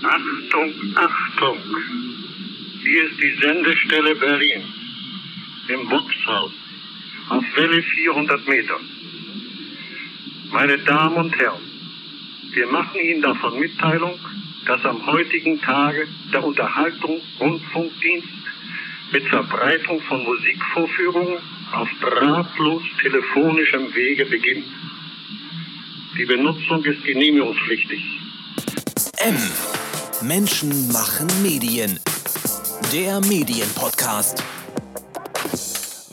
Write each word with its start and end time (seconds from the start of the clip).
Achtung, 0.00 0.72
Achtung! 0.94 1.58
Hier 2.82 3.04
ist 3.10 3.20
die 3.20 3.34
Sendestelle 3.42 4.14
Berlin. 4.14 4.62
Im 5.68 5.90
Wuchshaus. 5.90 6.52
Auf 7.30 7.44
Welle 7.56 7.82
400 7.82 8.48
Meter. 8.48 8.76
Meine 10.52 10.78
Damen 10.78 11.16
und 11.16 11.36
Herren, 11.36 11.60
wir 12.52 12.66
machen 12.68 13.00
Ihnen 13.00 13.22
davon 13.22 13.58
Mitteilung, 13.58 14.18
dass 14.66 14.84
am 14.84 15.04
heutigen 15.06 15.60
Tage 15.60 16.06
der 16.32 16.44
Unterhaltungsrundfunkdienst 16.44 18.28
mit 19.12 19.26
Verbreitung 19.26 20.00
von 20.02 20.22
Musikvorführungen 20.22 21.38
auf 21.72 21.88
drahtlos 22.00 22.82
telefonischem 23.02 23.94
Wege 23.94 24.24
beginnt. 24.26 24.66
Die 26.16 26.24
Benutzung 26.24 26.84
ist 26.84 27.04
genehmigungspflichtig. 27.04 28.27
M. 29.20 29.36
Menschen 30.20 30.92
machen 30.92 31.26
Medien. 31.42 31.98
Der 32.92 33.20
Medienpodcast. 33.20 34.44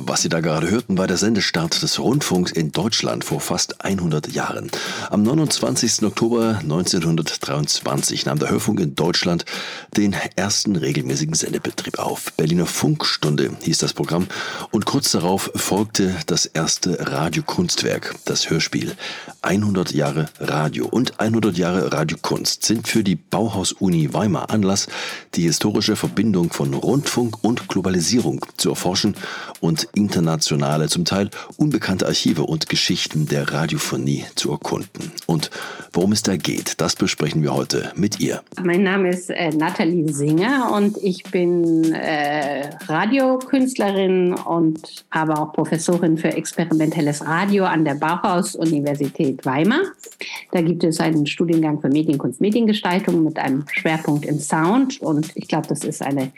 Was 0.07 0.21
Sie 0.21 0.29
da 0.29 0.39
gerade 0.39 0.69
hörten, 0.69 0.99
war 0.99 1.07
der 1.07 1.17
Sendestart 1.17 1.81
des 1.81 1.97
Rundfunks 1.97 2.51
in 2.51 2.71
Deutschland 2.71 3.23
vor 3.23 3.39
fast 3.39 3.83
100 3.83 4.31
Jahren. 4.31 4.69
Am 5.09 5.23
29. 5.23 6.03
Oktober 6.03 6.59
1923 6.61 8.27
nahm 8.27 8.37
der 8.37 8.51
Hörfunk 8.51 8.81
in 8.81 8.93
Deutschland 8.93 9.45
den 9.97 10.15
ersten 10.35 10.75
regelmäßigen 10.75 11.33
Sendebetrieb 11.33 11.97
auf. 11.97 12.33
Berliner 12.33 12.67
Funkstunde 12.67 13.57
hieß 13.63 13.79
das 13.79 13.93
Programm 13.93 14.27
und 14.69 14.85
kurz 14.85 15.11
darauf 15.11 15.49
folgte 15.55 16.15
das 16.27 16.45
erste 16.45 16.99
Radiokunstwerk, 16.99 18.13
das 18.25 18.51
Hörspiel. 18.51 18.95
100 19.41 19.91
Jahre 19.91 20.27
Radio 20.39 20.85
und 20.85 21.19
100 21.19 21.57
Jahre 21.57 21.91
Radiokunst 21.91 22.63
sind 22.63 22.87
für 22.87 23.03
die 23.03 23.15
Bauhaus-Uni 23.15 24.13
Weimar 24.13 24.51
Anlass, 24.51 24.85
die 25.33 25.43
historische 25.43 25.95
Verbindung 25.95 26.53
von 26.53 26.75
Rundfunk 26.75 27.43
und 27.43 27.67
Globalisierung 27.67 28.45
zu 28.57 28.69
erforschen 28.69 29.15
und 29.61 29.87
internationale, 29.95 30.87
zum 30.87 31.05
Teil 31.05 31.29
unbekannte 31.57 32.05
Archive 32.05 32.43
und 32.43 32.69
Geschichten 32.69 33.27
der 33.27 33.51
Radiophonie 33.51 34.25
zu 34.35 34.51
erkunden. 34.51 35.11
Und 35.25 35.49
worum 35.93 36.11
es 36.11 36.23
da 36.23 36.37
geht, 36.37 36.81
das 36.81 36.95
besprechen 36.95 37.41
wir 37.41 37.53
heute 37.53 37.91
mit 37.95 38.19
ihr. 38.19 38.41
Mein 38.63 38.83
Name 38.83 39.09
ist 39.09 39.29
äh, 39.29 39.49
Nathalie 39.49 40.11
Singer 40.11 40.71
und 40.73 40.97
ich 40.97 41.23
bin 41.23 41.93
äh, 41.93 42.69
Radiokünstlerin 42.87 44.33
und 44.33 45.05
aber 45.09 45.41
auch 45.41 45.53
Professorin 45.53 46.17
für 46.17 46.29
experimentelles 46.29 47.25
Radio 47.25 47.65
an 47.65 47.85
der 47.85 47.95
Bauhaus-Universität 47.95 49.45
Weimar. 49.45 49.81
Da 50.51 50.61
gibt 50.61 50.83
es 50.83 50.99
einen 50.99 51.25
Studiengang 51.25 51.79
für 51.79 51.89
Medienkunst, 51.89 52.41
Mediengestaltung 52.41 53.23
mit 53.23 53.37
einem 53.37 53.65
Schwerpunkt 53.71 54.25
in 54.25 54.39
Sound 54.39 55.01
und 55.01 55.31
ich 55.35 55.47
glaube, 55.47 55.67
das 55.67 55.83
ist 55.83 56.01
eine 56.01 56.31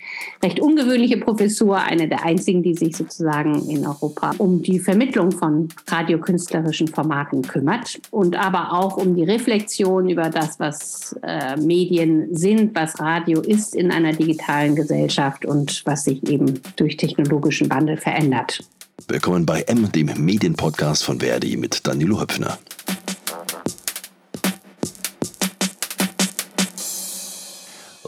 recht 0.44 0.59
ungewöhnliche 0.59 1.17
Professur, 1.17 1.78
eine 1.78 2.08
der 2.08 2.23
einzigen, 2.23 2.63
die 2.63 2.75
sich 2.75 2.95
sozusagen 2.95 3.47
sozusagen 3.53 3.70
in 3.70 3.86
Europa 3.86 4.34
um 4.38 4.62
die 4.62 4.80
Vermittlung 4.80 5.31
von 5.31 5.70
radiokünstlerischen 5.88 6.88
Formaten 6.88 7.42
kümmert 7.42 8.00
und 8.12 8.36
aber 8.36 8.73
auch 8.73 8.98
um 8.98 9.16
die 9.16 9.23
Reflexion 9.23 10.09
über 10.09 10.30
das, 10.30 10.59
was 10.59 11.16
äh, 11.23 11.58
Medien 11.58 12.36
sind, 12.36 12.75
was 12.75 13.00
Radio 13.00 13.42
ist 13.42 13.75
in 13.75 13.92
einer 13.92 14.14
digitalen 14.14 14.75
Gesellschaft 14.75 15.45
und 15.45 15.81
was 15.86 16.03
sich 16.03 16.28
eben 16.28 16.59
durch 16.75 16.98
technologischen 16.98 17.70
Wandel 17.70 17.98
verändert. 17.98 18.59
Willkommen 19.08 19.45
bei 19.45 19.62
M, 19.62 19.92
dem 19.92 20.12
Medienpodcast 20.18 21.03
von 21.03 21.20
Verdi 21.20 21.56
mit 21.56 21.86
Danilo 21.86 22.20
Höpfner. 22.20 22.58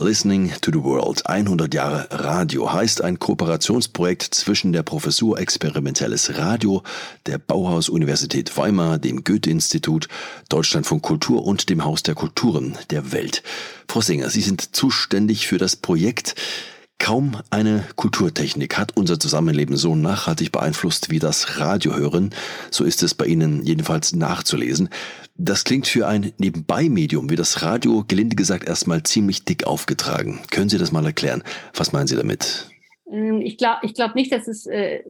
Listening 0.02 0.54
to 0.62 0.72
the 0.72 0.82
World 0.82 1.26
100 1.26 1.74
Jahre 1.74 2.08
Radio 2.10 2.72
heißt 2.72 3.04
ein 3.04 3.20
Kooperationsprojekt 3.20 4.34
zwischen 4.34 4.72
der 4.72 4.82
Professur 4.82 5.38
Experimentelles 5.38 6.38
Radio, 6.38 6.84
der 7.26 7.38
Bauhaus-Universität 7.38 8.56
Weimar, 8.56 8.98
dem 8.98 9.26
Goethe-Institut, 9.26 10.08
Deutschlandfunk 10.48 11.04
Kultur 11.04 11.46
und 11.46 11.70
dem 11.70 11.84
Haus 11.84 12.02
der 12.02 12.16
Kulturen 12.16 12.78
der 12.92 13.12
Welt. 13.12 13.44
Frau 13.90 14.00
Singer, 14.00 14.30
Sie 14.30 14.40
sind 14.40 14.74
zuständig 14.74 15.48
für 15.48 15.58
das 15.58 15.76
Projekt. 15.76 16.36
Kaum 17.00 17.38
eine 17.50 17.86
Kulturtechnik 17.96 18.78
hat 18.78 18.96
unser 18.96 19.20
Zusammenleben 19.20 19.78
so 19.78 19.96
nachhaltig 19.96 20.52
beeinflusst 20.52 21.10
wie 21.10 21.20
das 21.20 21.58
Radiohören. 21.58 22.32
So 22.72 22.84
ist 22.84 23.02
es 23.04 23.16
bei 23.16 23.26
Ihnen 23.26 23.66
jedenfalls 23.66 24.14
nachzulesen. 24.14 24.90
Das 25.36 25.64
klingt 25.64 25.88
für 25.88 26.08
ein 26.08 26.34
Nebenbei-Medium 26.38 27.30
wie 27.30 27.38
das 27.38 27.62
Radio, 27.62 28.04
gelinde 28.08 28.36
gesagt, 28.36 28.68
erstmal 28.68 29.02
ziemlich 29.04 29.46
dick 29.46 29.66
aufgetragen. 29.66 30.42
Können 30.52 30.70
Sie 30.70 30.78
das 30.78 30.92
mal 30.92 31.06
erklären? 31.06 31.42
Was 31.74 31.94
meinen 31.94 32.08
Sie 32.08 32.18
damit? 32.18 32.70
Ähm, 33.12 33.42
ich 33.42 33.58
glaube 33.58 33.80
ich 33.84 33.94
glaub 33.94 34.14
nicht, 34.16 34.32
dass 34.32 34.48
es 34.48 34.66
äh, 34.66 35.04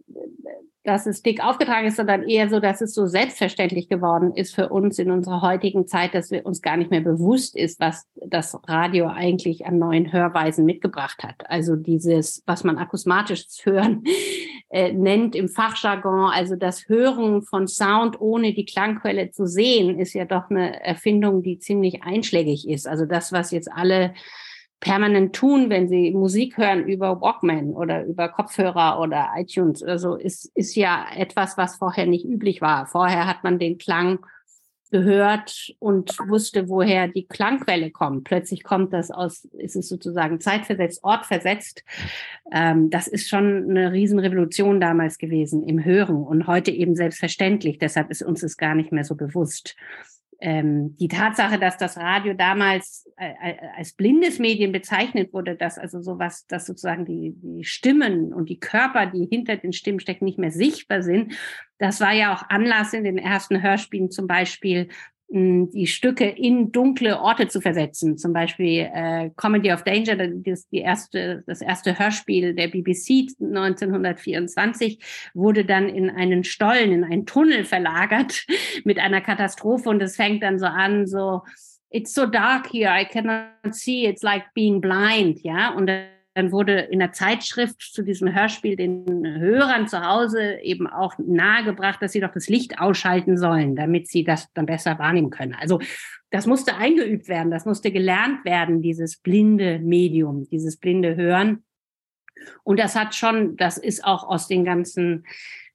dass 0.90 1.06
es 1.06 1.22
dick 1.22 1.44
aufgetragen 1.44 1.88
ist, 1.88 1.98
sondern 1.98 2.24
eher 2.24 2.50
so, 2.50 2.60
dass 2.60 2.82
es 2.82 2.96
so 2.96 3.06
selbstverständlich 3.06 3.90
geworden 3.90 4.34
ist 4.34 4.56
für 4.56 4.70
uns 4.70 4.98
in 4.98 5.12
unserer 5.12 5.44
heutigen 5.44 5.88
Zeit, 5.88 6.16
dass 6.16 6.32
wir 6.32 6.48
uns 6.48 6.64
gar 6.64 6.78
nicht 6.78 6.90
mehr 6.90 7.02
bewusst 7.02 7.56
ist, 7.56 7.80
was 7.80 8.08
das 8.16 8.60
Radio 8.68 9.08
eigentlich 9.08 9.68
an 9.68 9.78
neuen 9.78 10.12
Hörweisen 10.12 10.66
mitgebracht 10.66 11.24
hat. 11.24 11.48
Also 11.48 11.76
dieses, 11.76 12.42
was 12.48 12.64
man 12.64 12.80
akusmatisches 12.80 13.62
Hören 13.64 14.04
äh, 14.70 14.92
nennt 14.92 15.36
im 15.36 15.48
Fachjargon, 15.48 16.32
also 16.32 16.56
das 16.56 16.90
Hören 16.90 17.44
von 17.44 17.68
Sound 17.68 18.20
ohne 18.20 18.56
die 18.56 18.66
Klangquelle 18.66 19.30
zu 19.30 19.46
sehen, 19.46 20.00
ist 20.00 20.14
ja 20.14 20.26
doch 20.26 20.50
eine 20.50 20.84
Erfindung, 20.84 21.44
die 21.44 21.60
ziemlich 21.60 22.02
einschlägig 22.02 22.68
ist. 22.68 22.88
Also 22.88 23.06
das, 23.06 23.32
was 23.32 23.52
jetzt 23.52 23.72
alle 23.72 24.16
permanent 24.80 25.36
tun, 25.36 25.70
wenn 25.70 25.88
sie 25.88 26.12
Musik 26.12 26.58
hören 26.58 26.88
über 26.88 27.20
Walkman 27.22 27.72
oder 27.72 28.06
über 28.06 28.30
Kopfhörer 28.30 29.00
oder 29.00 29.30
iTunes 29.36 29.84
oder 29.84 30.00
so, 30.00 30.16
ist, 30.16 30.52
ist 30.56 30.76
ja 30.76 31.06
etwas, 31.16 31.58
was 31.58 31.78
vorher 31.78 32.06
nicht 32.06 32.26
üblich 32.26 32.62
war. 32.62 32.86
Vorher 32.86 33.28
hat 33.28 33.44
man 33.44 33.60
den 33.60 33.78
Klang 33.78 34.20
gehört 34.92 35.76
und 35.80 36.18
wusste, 36.28 36.68
woher 36.68 37.08
die 37.08 37.28
Klangquelle 37.28 37.92
kommt. 37.92 38.24
Plötzlich 38.24 38.64
kommt 38.64 38.92
das 38.94 39.12
aus, 39.12 39.46
ist 39.46 39.76
es 39.76 39.88
sozusagen 39.88 40.40
zeitversetzt, 40.40 41.04
ortversetzt. 41.04 41.84
Ähm, 42.52 42.90
das 42.90 43.08
ist 43.08 43.30
schon 43.30 43.70
eine 43.70 43.92
Riesenrevolution 43.92 44.80
damals 44.80 45.18
gewesen 45.18 45.64
im 45.64 45.84
Hören 45.84 46.24
und 46.24 46.48
heute 46.48 46.72
eben 46.72 46.96
selbstverständlich. 46.96 47.78
Deshalb 47.78 48.10
ist 48.10 48.24
uns 48.24 48.42
es 48.42 48.58
gar 48.58 48.76
nicht 48.76 48.92
mehr 48.92 49.04
so 49.04 49.16
bewusst 49.16 49.76
ähm, 50.42 50.96
die 50.98 51.08
Tatsache, 51.10 51.60
dass 51.60 51.78
das 51.78 51.98
Radio 51.98 52.34
damals 52.34 53.06
äh, 53.18 53.34
äh, 53.42 53.58
als 53.78 53.94
blindes 53.94 54.40
Medien 54.40 54.72
bezeichnet 54.72 55.34
wurde, 55.34 55.56
dass 55.56 55.78
also 55.78 56.02
sowas, 56.02 56.48
dass 56.48 56.66
sozusagen 56.66 57.06
die, 57.06 57.34
die 57.36 57.64
Stimmen 57.66 58.34
und 58.34 58.50
die 58.50 58.60
Körper, 58.60 59.06
die 59.06 59.26
hinter 59.26 59.58
den 59.58 59.74
Stimmen 59.74 60.00
stecken, 60.00 60.26
nicht 60.26 60.40
mehr 60.40 60.52
sichtbar 60.52 61.02
sind, 61.02 61.34
das 61.78 62.00
war 62.00 62.14
ja 62.14 62.34
auch 62.34 62.44
Anlass 62.50 62.94
in 62.94 63.04
den 63.04 63.18
ersten 63.18 63.62
Hörspielen 63.62 64.12
zum 64.12 64.28
Beispiel 64.28 64.90
die 65.32 65.86
Stücke 65.86 66.26
in 66.26 66.72
dunkle 66.72 67.20
Orte 67.20 67.48
zu 67.48 67.62
versetzen. 67.62 68.18
Zum 68.18 68.34
Beispiel 68.34 68.90
äh, 68.92 69.30
Comedy 69.38 69.72
of 69.72 69.84
Danger, 69.84 70.16
das, 70.16 70.68
die 70.70 70.80
erste, 70.80 71.44
das 71.46 71.62
erste 71.62 72.00
Hörspiel 72.00 72.56
der 72.56 72.68
BBC 72.68 73.28
1924, 73.40 75.00
wurde 75.36 75.66
dann 75.66 75.88
in 75.88 76.10
einen 76.10 76.44
Stollen, 76.44 76.92
in 76.92 77.04
einen 77.04 77.28
Tunnel 77.28 77.64
verlagert 77.64 78.46
mit 78.84 78.98
einer 78.98 79.22
Katastrophe 79.22 79.90
und 79.90 80.02
es 80.02 80.16
fängt 80.16 80.42
dann 80.42 80.58
so 80.58 80.66
an, 80.66 81.06
so 81.06 81.42
It's 81.92 82.14
so 82.14 82.28
dark 82.28 82.72
here, 82.72 82.92
I 82.92 83.04
cannot 83.04 83.74
see, 83.74 84.06
it's 84.06 84.22
like 84.22 84.54
being 84.54 84.80
blind, 84.80 85.40
ja. 85.42 85.74
Und 85.74 85.90
dann 86.40 86.54
wurde 86.54 86.80
in 86.80 87.00
der 87.00 87.12
Zeitschrift 87.12 87.82
zu 87.82 88.02
diesem 88.02 88.34
Hörspiel 88.34 88.78
den 88.78 89.06
Hörern 89.40 89.90
zu 89.90 90.02
Hause 90.02 90.60
eben 90.62 90.88
auch 90.88 91.16
nahegebracht, 91.18 92.02
dass 92.02 92.14
sie 92.14 92.22
doch 92.22 92.32
das 92.32 92.48
Licht 92.48 92.80
ausschalten 92.80 93.38
sollen, 93.38 93.76
damit 93.76 94.08
sie 94.08 94.24
das 94.24 94.48
dann 94.54 94.66
besser 94.66 94.98
wahrnehmen 95.00 95.32
können. 95.32 95.54
Also 95.54 95.82
das 96.30 96.48
musste 96.48 96.78
eingeübt 96.78 97.28
werden, 97.28 97.52
das 97.52 97.66
musste 97.66 97.92
gelernt 97.92 98.46
werden, 98.46 98.82
dieses 98.82 99.18
blinde 99.18 99.80
Medium, 99.80 100.48
dieses 100.50 100.78
blinde 100.78 101.18
Hören. 101.18 101.66
Und 102.64 102.80
das 102.80 102.96
hat 102.96 103.16
schon, 103.16 103.58
das 103.58 103.78
ist 103.78 104.06
auch 104.06 104.24
aus 104.24 104.48
den 104.48 104.64
ganzen 104.64 105.26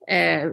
äh, 0.06 0.49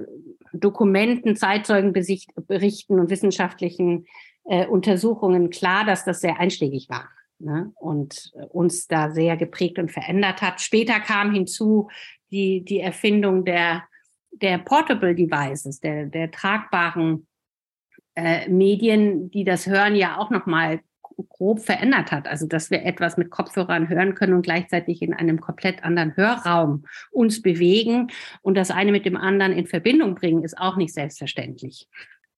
Dokumenten, 0.51 1.37
Zeitzeugenberichten 1.37 2.99
und 2.99 3.09
wissenschaftlichen 3.09 4.07
äh, 4.43 4.67
Untersuchungen 4.67 5.51
klar, 5.51 5.85
dass 5.85 6.03
das 6.03 6.19
sehr 6.19 6.37
einschlägig 6.37 6.89
war 6.89 7.07
ne? 7.43 7.71
und 7.75 8.31
äh, 8.35 8.45
uns 8.45 8.87
da 8.87 9.11
sehr 9.11 9.37
geprägt 9.37 9.79
und 9.79 9.91
verändert 9.91 10.41
hat. 10.41 10.61
Später 10.61 10.99
kam 10.99 11.33
hinzu 11.33 11.89
die, 12.31 12.63
die 12.63 12.79
Erfindung 12.79 13.45
der, 13.45 13.83
der 14.31 14.57
Portable 14.59 15.15
Devices, 15.15 15.79
der, 15.79 16.05
der 16.05 16.31
tragbaren 16.31 17.27
äh, 18.15 18.49
Medien, 18.49 19.31
die 19.31 19.43
das 19.43 19.67
Hören 19.67 19.95
ja 19.95 20.17
auch 20.17 20.29
nochmal 20.29 20.81
grob 21.29 21.59
verändert 21.59 22.11
hat. 22.11 22.27
Also, 22.27 22.47
dass 22.47 22.71
wir 22.71 22.83
etwas 22.83 23.17
mit 23.17 23.29
Kopfhörern 23.29 23.89
hören 23.89 24.15
können 24.15 24.33
und 24.33 24.41
gleichzeitig 24.43 25.01
in 25.01 25.13
einem 25.13 25.39
komplett 25.39 25.83
anderen 25.83 26.15
Hörraum 26.15 26.85
uns 27.11 27.41
bewegen 27.41 28.07
und 28.41 28.55
das 28.55 28.71
eine 28.71 28.91
mit 28.91 29.05
dem 29.05 29.17
anderen 29.17 29.51
in 29.51 29.67
Verbindung 29.67 30.15
bringen, 30.15 30.43
ist 30.43 30.57
auch 30.57 30.77
nicht 30.77 30.93
selbstverständlich. 30.93 31.87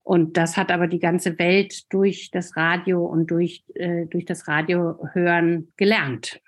Und 0.04 0.36
das 0.36 0.58
hat 0.58 0.70
aber 0.70 0.88
die 0.88 1.00
ganze 1.00 1.40
Welt 1.40 1.92
durch 1.92 2.30
das 2.32 2.58
Radio 2.58 3.06
und 3.06 3.32
durch, 3.32 3.64
äh, 3.76 4.06
durch 4.06 4.26
das 4.26 4.48
Radiohören 4.48 5.72
gelernt 5.78 6.42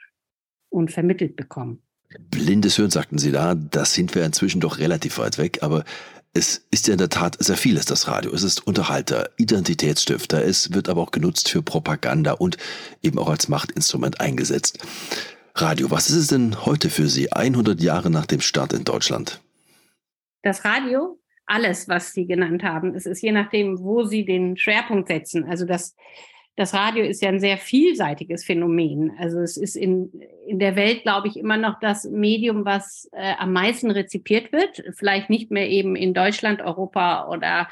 und 0.70 0.92
vermittelt 0.92 1.38
bekommen. 1.38 1.82
Blindes 2.20 2.78
Hören, 2.78 2.92
sagten 2.92 3.18
Sie 3.18 3.32
da, 3.32 3.56
da 3.56 3.86
sind 3.86 4.14
wir 4.14 4.26
inzwischen 4.26 4.62
doch 4.62 4.78
relativ 4.78 5.18
weit 5.18 5.38
weg, 5.38 5.64
aber 5.64 5.86
es 6.34 6.66
ist 6.70 6.88
ja 6.88 6.94
in 6.94 6.98
der 6.98 7.10
Tat 7.10 7.38
sehr 7.40 7.56
vieles, 7.56 7.86
das 7.86 8.10
Radio. 8.10 8.34
Es 8.34 8.44
ist 8.44 8.68
Unterhalter, 8.68 9.30
Identitätsstifter, 9.38 10.44
es 10.44 10.74
wird 10.74 10.90
aber 10.90 11.02
auch 11.02 11.12
genutzt 11.12 11.48
für 11.48 11.62
Propaganda 11.62 12.34
und 12.34 12.58
eben 13.02 13.18
auch 13.18 13.30
als 13.30 13.48
Machtinstrument 13.48 14.20
eingesetzt. 14.20 14.80
Radio, 15.56 15.90
was 15.92 16.10
ist 16.10 16.18
es 16.18 16.28
denn 16.28 16.66
heute 16.66 16.90
für 16.90 17.08
Sie, 17.08 17.32
100 17.32 17.80
Jahre 17.80 18.10
nach 18.10 18.26
dem 18.26 18.42
Start 18.42 18.74
in 18.74 18.84
Deutschland? 18.84 19.42
Das 20.42 20.66
Radio, 20.66 21.18
alles, 21.46 21.88
was 21.88 22.14
Sie 22.14 22.26
genannt 22.26 22.64
haben. 22.64 22.96
Es 22.96 23.06
ist 23.06 23.22
je 23.22 23.32
nachdem, 23.32 23.80
wo 23.80 24.04
Sie 24.04 24.26
den 24.26 24.58
Schwerpunkt 24.58 25.08
setzen. 25.08 25.46
Also 25.46 25.66
das 25.66 25.96
das 26.58 26.74
Radio 26.74 27.04
ist 27.04 27.22
ja 27.22 27.30
ein 27.30 27.42
sehr 27.42 27.58
vielseitiges 27.58 28.46
Phänomen. 28.46 29.12
Also 29.20 29.40
es 29.42 29.58
ist 29.58 29.76
in, 29.76 30.10
in 30.48 30.58
der 30.58 30.78
Welt, 30.78 31.04
glaube 31.04 31.28
ich, 31.28 31.38
immer 31.38 31.58
noch 31.58 31.80
das 31.82 32.06
Medium, 32.06 32.64
was 32.64 33.10
äh, 33.12 33.34
am 33.38 33.52
meisten 33.52 33.92
rezipiert 33.92 34.54
wird. 34.54 34.84
Vielleicht 34.96 35.30
nicht 35.30 35.52
mehr 35.52 35.70
eben 35.70 35.98
in 35.98 36.14
Deutschland, 36.14 36.62
Europa 36.62 37.28
oder 37.28 37.68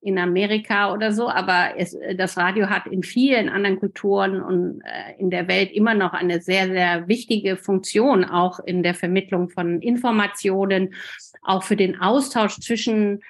in 0.00 0.18
Amerika 0.18 0.92
oder 0.92 1.12
so, 1.12 1.28
aber 1.28 1.72
es, 1.76 1.96
das 2.16 2.36
Radio 2.36 2.68
hat 2.70 2.86
in 2.86 3.02
vielen 3.02 3.48
anderen 3.48 3.80
Kulturen 3.80 4.40
und 4.40 4.80
äh, 4.82 5.18
in 5.18 5.30
der 5.30 5.48
Welt 5.48 5.72
immer 5.72 5.94
noch 5.94 6.12
eine 6.12 6.40
sehr, 6.40 6.68
sehr 6.68 7.08
wichtige 7.08 7.56
Funktion, 7.56 8.24
auch 8.24 8.60
in 8.60 8.82
der 8.82 8.94
Vermittlung 8.94 9.50
von 9.50 9.82
Informationen, 9.82 10.94
auch 11.42 11.64
für 11.64 11.76
den 11.76 12.00
Austausch 12.00 12.60
zwischen 12.60 13.22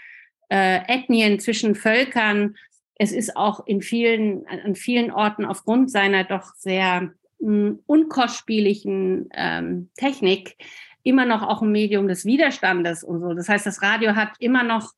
äh, 0.50 0.80
Ethnien, 0.86 1.40
zwischen 1.40 1.74
Völkern 1.74 2.54
es 2.98 3.12
ist 3.12 3.36
auch 3.36 3.64
in 3.66 3.80
vielen, 3.80 4.46
an 4.48 4.74
vielen 4.74 5.12
Orten 5.12 5.44
aufgrund 5.44 5.90
seiner 5.90 6.24
doch 6.24 6.54
sehr 6.56 7.12
hm, 7.40 7.78
unkostspieligen 7.86 9.28
ähm, 9.32 9.90
Technik 9.96 10.56
immer 11.04 11.24
noch 11.24 11.42
auch 11.42 11.62
ein 11.62 11.70
Medium 11.70 12.08
des 12.08 12.24
Widerstandes 12.24 13.04
und 13.04 13.20
so. 13.20 13.32
Das 13.32 13.48
heißt, 13.48 13.64
das 13.64 13.82
Radio 13.82 14.16
hat 14.16 14.32
immer 14.40 14.64
noch 14.64 14.92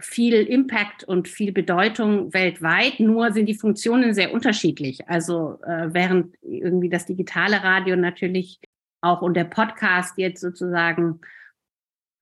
viel 0.00 0.34
Impact 0.34 1.04
und 1.04 1.28
viel 1.28 1.52
Bedeutung 1.52 2.32
weltweit, 2.32 3.00
nur 3.00 3.32
sind 3.32 3.46
die 3.46 3.54
Funktionen 3.54 4.14
sehr 4.14 4.32
unterschiedlich. 4.32 5.08
Also 5.08 5.58
äh, 5.62 5.88
während 5.92 6.34
irgendwie 6.42 6.88
das 6.88 7.06
digitale 7.06 7.62
Radio 7.62 7.96
natürlich 7.96 8.60
auch 9.00 9.22
und 9.22 9.34
der 9.34 9.44
Podcast 9.44 10.16
jetzt 10.16 10.40
sozusagen 10.40 11.20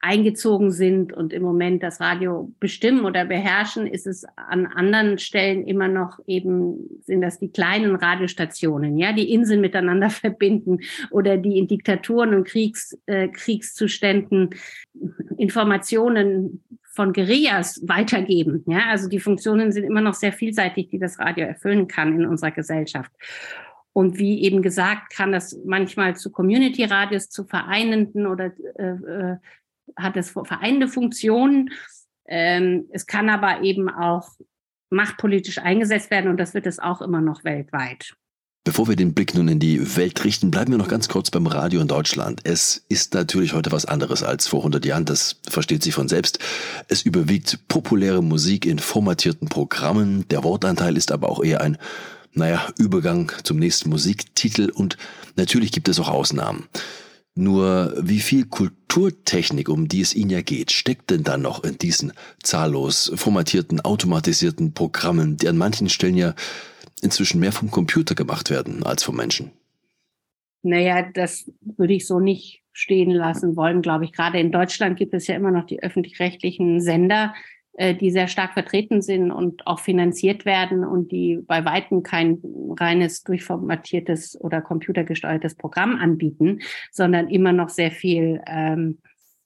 eingezogen 0.03 0.73
sind 0.73 1.13
und 1.13 1.33
im 1.33 1.45
Moment 1.45 1.83
das 1.85 2.01
Radio 2.01 2.53
bestimmen 2.59 3.05
oder 3.05 3.25
beherrschen, 3.25 3.87
ist 3.87 4.09
es 4.09 4.25
an 4.35 4.67
anderen 4.67 5.19
Stellen 5.19 5.65
immer 5.65 5.87
noch 5.87 6.19
eben, 6.27 7.01
sind 7.05 7.23
das 7.23 7.39
die 7.39 7.53
kleinen 7.53 7.95
Radiostationen, 7.95 8.99
ja, 8.99 9.13
die 9.13 9.33
Inseln 9.33 9.61
miteinander 9.61 10.11
verbinden 10.11 10.81
oder 11.13 11.37
die 11.37 11.57
in 11.57 11.69
Diktaturen 11.69 12.35
und 12.35 12.49
Kriegs, 12.49 12.99
äh, 13.07 13.29
Kriegszuständen 13.29 14.51
Informationen 15.39 16.62
von 16.93 17.15
Guerillas 17.15 17.81
weitergeben. 17.87 18.65
Ja, 18.67 18.91
also 18.91 19.09
die 19.09 19.19
Funktionen 19.19 19.73
sind 19.73 19.85
immer 19.85 20.03
noch 20.03 20.15
sehr 20.15 20.33
vielseitig, 20.33 20.91
die 20.91 20.99
das 20.99 21.19
Radio 21.19 21.47
erfüllen 21.47 21.89
kann 21.89 22.15
in 22.15 22.27
unserer 22.27 22.50
Gesellschaft. 22.50 23.11
Und 23.94 24.19
wie 24.19 24.43
eben 24.43 24.62
gesagt, 24.62 25.12
kann 25.12 25.33
das 25.33 25.59
manchmal 25.65 26.17
zu 26.17 26.31
Community-Radios, 26.31 27.31
zu 27.31 27.44
vereinenden 27.44 28.27
oder 28.27 28.53
äh, 28.79 28.85
äh 28.85 29.37
hat 29.97 30.17
es 30.17 30.31
vereinende 30.31 30.89
Funktionen. 30.89 31.71
Ähm, 32.27 32.87
es 32.93 33.06
kann 33.06 33.29
aber 33.29 33.62
eben 33.62 33.91
auch 33.91 34.29
machtpolitisch 34.91 35.59
eingesetzt 35.59 36.11
werden 36.11 36.31
und 36.31 36.39
das 36.39 36.55
wird 36.55 36.67
es 36.67 36.79
auch 36.79 37.03
immer 37.03 37.21
noch 37.21 37.44
weltweit. 37.44 38.15
Bevor 38.64 38.87
wir 38.87 38.94
den 38.94 39.12
Blick 39.12 39.35
nun 39.35 39.49
in 39.49 39.59
die 39.59 39.97
Welt 39.97 40.23
richten, 40.23 40.53
bleiben 40.53 40.70
wir 40.70 40.79
noch 40.79 40.87
ganz 40.87 41.09
kurz 41.09 41.32
beim 41.32 41.49
Radio 41.49 41.81
in 41.81 41.88
Deutschland. 41.88 42.43
Es 42.44 42.85
ist 42.88 43.12
natürlich 43.12 43.55
heute 43.55 43.73
was 43.73 43.87
anderes 43.87 44.23
als 44.23 44.47
vor 44.47 44.61
100 44.61 44.85
Jahren, 44.85 45.05
das 45.05 45.35
versteht 45.50 45.82
sich 45.82 45.94
von 45.94 46.06
selbst. 46.06 46.38
Es 46.87 47.03
überwiegt 47.03 47.67
populäre 47.67 48.23
Musik 48.23 48.64
in 48.64 48.79
formatierten 48.79 49.49
Programmen, 49.49 50.29
der 50.29 50.44
Wortanteil 50.44 50.97
ist 50.97 51.11
aber 51.11 51.29
auch 51.29 51.43
eher 51.43 51.61
ein, 51.61 51.76
naja, 52.35 52.69
Übergang 52.79 53.32
zum 53.43 53.59
nächsten 53.59 53.91
Musiktitel 53.91 54.70
und 54.73 54.97
natürlich 55.35 55.73
gibt 55.73 55.88
es 55.88 55.99
auch 55.99 56.08
Ausnahmen. 56.08 56.69
Nur 57.35 57.93
wie 58.00 58.20
viel 58.20 58.44
Kulturtechnik, 58.44 59.70
um 59.70 59.88
die 59.88 60.03
es 60.03 60.15
Ihnen 60.15 60.31
ja 60.31 60.41
geht, 60.41 60.70
steckt 60.70 61.11
denn 61.11 61.25
dann 61.25 61.43
noch 61.43 61.65
in 61.65 61.79
diesen 61.79 62.12
zahllos 62.44 63.11
formatierten, 63.17 63.81
automatisierten 63.81 64.73
Programmen, 64.73 65.37
die 65.37 65.49
an 65.49 65.56
manchen 65.56 65.88
Stellen 65.88 66.17
ja 66.17 66.35
inzwischen 67.03 67.41
mehr 67.41 67.53
vom 67.53 67.71
Computer 67.71 68.15
gemacht 68.15 68.51
werden 68.51 68.83
als 68.85 69.03
vom 69.03 69.17
Menschen? 69.17 69.53
Naja, 70.63 71.03
das 71.03 71.51
würde 71.61 71.95
ich 71.95 72.07
so 72.07 72.21
nicht 72.21 72.63
stehen 72.73 73.11
lassen 73.11 73.57
wollen, 73.57 73.83
glaube 73.83 74.05
ich. 74.05 74.13
Gerade 74.13 74.39
in 74.39 74.53
Deutschland 74.53 74.97
gibt 74.97 75.13
es 75.13 75.27
ja 75.27 75.35
immer 75.35 75.51
noch 75.51 75.67
die 75.67 75.83
öffentlich-rechtlichen 75.83 76.81
Sender, 76.81 77.35
äh, 77.75 77.95
die 77.95 78.11
sehr 78.11 78.29
stark 78.29 78.53
vertreten 78.53 79.03
sind 79.03 79.31
und 79.31 79.67
auch 79.67 79.81
finanziert 79.81 80.45
werden 80.45 80.85
und 80.85 81.11
die 81.11 81.39
bei 81.43 81.65
Weitem 81.65 82.03
kein 82.03 82.39
reines 82.79 83.23
durchformatiertes 83.25 84.41
oder 84.41 84.63
computergesteuertes 84.63 85.57
Programm 85.57 85.97
anbieten, 85.97 86.61
sondern 86.93 87.29
immer 87.29 87.53
noch 87.53 87.69
sehr 87.69 87.91
viel 87.91 88.41
ähm, 88.47 88.99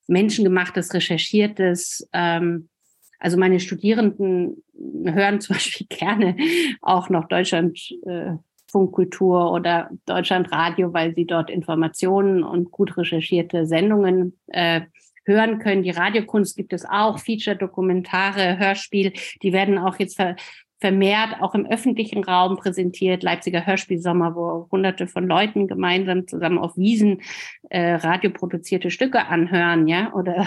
menschengemachtes, 0.07 0.93
recherchiertes. 0.95 2.09
Ähm, 2.13 2.69
also 3.19 3.37
meine 3.39 3.61
Studierenden 3.61 4.63
hören 5.05 5.41
zum 5.41 5.55
Beispiel 5.57 5.87
gerne 5.89 6.37
auch 6.83 7.09
noch 7.09 7.29
Deutschland. 7.29 7.79
Äh, 8.07 8.33
oder 8.75 9.89
Deutschlandradio, 10.05 10.93
weil 10.93 11.15
sie 11.15 11.25
dort 11.25 11.49
Informationen 11.49 12.43
und 12.43 12.71
gut 12.71 12.99
recherchierte 12.99 13.65
Sendungen 13.65 14.39
äh, 14.49 14.83
hören 15.25 15.59
können. 15.59 15.83
Die 15.83 15.91
Radiokunst 15.91 16.57
gibt 16.57 16.73
es 16.73 16.85
auch, 16.85 17.19
Feature, 17.19 17.57
Dokumentare, 17.57 18.59
Hörspiel, 18.59 19.13
die 19.43 19.53
werden 19.53 19.79
auch 19.79 19.99
jetzt 19.99 20.17
ver 20.17 20.37
vermehrt 20.79 21.41
auch 21.41 21.55
im 21.55 21.65
öffentlichen 21.65 22.23
Raum 22.23 22.59
präsentiert. 22.59 23.23
Leipziger 23.23 23.65
Hörspielsommer, 23.65 24.35
wo 24.35 24.69
hunderte 24.71 25.07
von 25.07 25.27
Leuten 25.27 25.69
gemeinsam 25.69 26.29
zusammen 26.29 26.59
auf 26.59 26.77
Wiesen 26.77 27.23
äh, 27.71 27.95
radioproduzierte 27.95 28.91
Stücke 28.91 29.27
anhören, 29.27 29.89
ja, 29.89 30.13
oder 30.13 30.47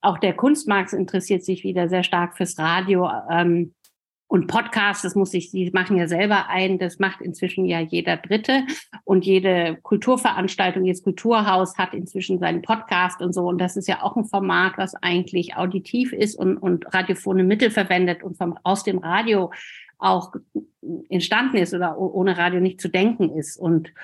auch 0.00 0.18
der 0.18 0.34
Kunstmarkt 0.34 0.92
interessiert 0.92 1.44
sich 1.44 1.64
wieder 1.64 1.88
sehr 1.88 2.04
stark 2.04 2.36
fürs 2.36 2.58
Radio. 2.58 3.10
Ähm, 3.30 3.74
und 4.30 4.46
Podcast, 4.46 5.04
das 5.04 5.14
muss 5.14 5.32
ich, 5.32 5.50
Sie 5.50 5.70
machen 5.72 5.96
ja 5.96 6.06
selber 6.06 6.48
ein, 6.50 6.78
das 6.78 6.98
macht 6.98 7.22
inzwischen 7.22 7.64
ja 7.64 7.80
jeder 7.80 8.18
Dritte. 8.18 8.64
Und 9.04 9.24
jede 9.24 9.78
Kulturveranstaltung, 9.82 10.84
jetzt 10.84 11.02
Kulturhaus 11.02 11.78
hat 11.78 11.94
inzwischen 11.94 12.38
seinen 12.38 12.60
Podcast 12.60 13.22
und 13.22 13.32
so. 13.32 13.46
Und 13.48 13.58
das 13.58 13.78
ist 13.78 13.88
ja 13.88 14.02
auch 14.02 14.16
ein 14.16 14.26
Format, 14.26 14.74
was 14.76 14.94
eigentlich 14.96 15.56
auditiv 15.56 16.12
ist 16.12 16.34
und, 16.34 16.58
und 16.58 16.84
radiophone 16.94 17.46
Mittel 17.46 17.70
verwendet 17.70 18.22
und 18.22 18.36
vom, 18.36 18.58
aus 18.64 18.84
dem 18.84 18.98
Radio 18.98 19.50
auch 19.96 20.34
entstanden 21.08 21.56
ist 21.56 21.72
oder 21.72 21.98
ohne 21.98 22.36
Radio 22.36 22.60
nicht 22.60 22.82
zu 22.82 22.88
denken 22.88 23.30
ist. 23.30 23.56
Und 23.56 23.94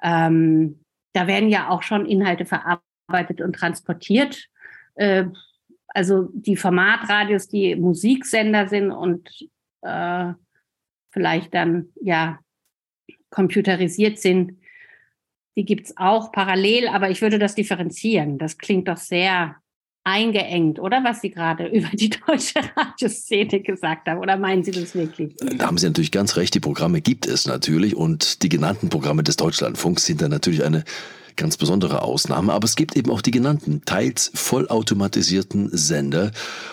ähm, 0.00 0.80
da 1.12 1.26
werden 1.26 1.48
ja 1.48 1.70
auch 1.70 1.82
schon 1.82 2.06
Inhalte 2.06 2.44
verarbeitet 2.46 3.40
und 3.40 3.54
transportiert. 3.54 4.48
Äh, 4.96 5.26
also 5.88 6.28
die 6.32 6.56
Formatradios, 6.56 7.48
die 7.48 7.76
Musiksender 7.76 8.68
sind 8.68 8.90
und 8.90 9.28
äh, 9.82 10.32
vielleicht 11.10 11.54
dann 11.54 11.88
ja 12.02 12.38
computerisiert 13.30 14.18
sind, 14.18 14.58
die 15.56 15.64
gibt 15.64 15.86
es 15.86 15.96
auch 15.96 16.32
parallel, 16.32 16.88
aber 16.88 17.08
ich 17.08 17.22
würde 17.22 17.38
das 17.38 17.54
differenzieren. 17.54 18.36
Das 18.36 18.58
klingt 18.58 18.88
doch 18.88 18.98
sehr 18.98 19.56
eingeengt, 20.04 20.78
oder 20.78 21.02
was 21.02 21.20
Sie 21.20 21.30
gerade 21.30 21.66
über 21.72 21.88
die 21.88 22.10
deutsche 22.10 22.60
Radioszene 22.76 23.60
gesagt 23.60 24.08
haben? 24.08 24.20
Oder 24.20 24.36
meinen 24.36 24.62
Sie 24.62 24.70
das 24.70 24.94
wirklich? 24.94 25.34
Da 25.36 25.66
haben 25.66 25.78
Sie 25.78 25.86
natürlich 25.86 26.12
ganz 26.12 26.36
recht. 26.36 26.54
Die 26.54 26.60
Programme 26.60 27.00
gibt 27.00 27.26
es 27.26 27.46
natürlich 27.46 27.96
und 27.96 28.42
die 28.42 28.48
genannten 28.48 28.88
Programme 28.88 29.24
des 29.24 29.36
Deutschlandfunks 29.36 30.06
sind 30.06 30.22
dann 30.22 30.30
natürlich 30.30 30.64
eine 30.64 30.84
ganz 31.36 31.56
besondere 31.56 32.02
Ausnahme, 32.02 32.52
aber 32.52 32.64
es 32.64 32.76
gibt 32.76 32.96
eben 32.96 33.10
auch 33.10 33.20
die 33.20 33.30
genannten, 33.30 33.82
teils 33.84 34.30
vollautomatisierten 34.34 35.70
Sender. 35.72 36.32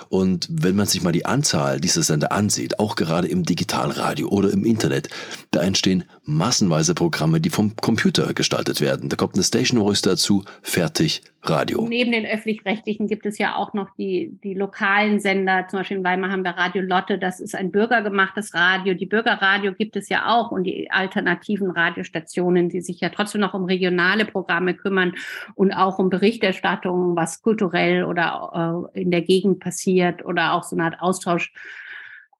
Und 0.09 0.47
wenn 0.49 0.75
man 0.75 0.87
sich 0.87 1.01
mal 1.03 1.11
die 1.11 1.25
Anzahl 1.25 1.79
dieser 1.79 2.03
Sender 2.03 2.31
ansieht, 2.31 2.79
auch 2.79 2.95
gerade 2.95 3.27
im 3.27 3.43
Digitalradio 3.43 4.29
oder 4.29 4.51
im 4.51 4.65
Internet, 4.65 5.09
da 5.51 5.61
entstehen 5.61 6.05
massenweise 6.25 6.93
Programme, 6.93 7.41
die 7.41 7.49
vom 7.49 7.75
Computer 7.75 8.33
gestaltet 8.33 8.81
werden. 8.81 9.09
Da 9.09 9.15
kommt 9.15 9.35
eine 9.35 9.43
Station 9.43 9.79
Voice 9.79 10.01
dazu, 10.01 10.43
fertig, 10.61 11.21
Radio. 11.45 11.85
Neben 11.87 12.11
den 12.11 12.25
öffentlich-rechtlichen 12.25 13.07
gibt 13.07 13.25
es 13.25 13.37
ja 13.37 13.55
auch 13.55 13.73
noch 13.73 13.89
die, 13.97 14.37
die 14.43 14.53
lokalen 14.53 15.19
Sender. 15.19 15.67
Zum 15.67 15.79
Beispiel 15.79 15.97
in 15.97 16.03
Weimar 16.03 16.31
haben 16.31 16.43
wir 16.43 16.51
Radio 16.51 16.81
Lotte. 16.81 17.17
Das 17.17 17.39
ist 17.39 17.55
ein 17.55 17.71
bürgergemachtes 17.71 18.53
Radio. 18.53 18.93
Die 18.93 19.05
Bürgerradio 19.05 19.73
gibt 19.73 19.95
es 19.95 20.09
ja 20.09 20.27
auch 20.27 20.51
und 20.51 20.63
die 20.63 20.89
alternativen 20.89 21.71
Radiostationen, 21.71 22.69
die 22.69 22.81
sich 22.81 23.01
ja 23.01 23.09
trotzdem 23.09 23.41
noch 23.41 23.53
um 23.53 23.65
regionale 23.65 24.25
Programme 24.25 24.73
kümmern 24.73 25.13
und 25.55 25.73
auch 25.73 25.99
um 25.99 26.09
Berichterstattung, 26.09 27.15
was 27.15 27.41
kulturell 27.41 28.05
oder 28.05 28.87
äh, 28.93 29.01
in 29.01 29.11
der 29.11 29.21
Gegend 29.21 29.59
passiert 29.59 30.23
oder 30.23 30.53
auch 30.53 30.63
so 30.63 30.75
eine 30.75 30.85
Art 30.85 31.01
Austausch 31.01 31.51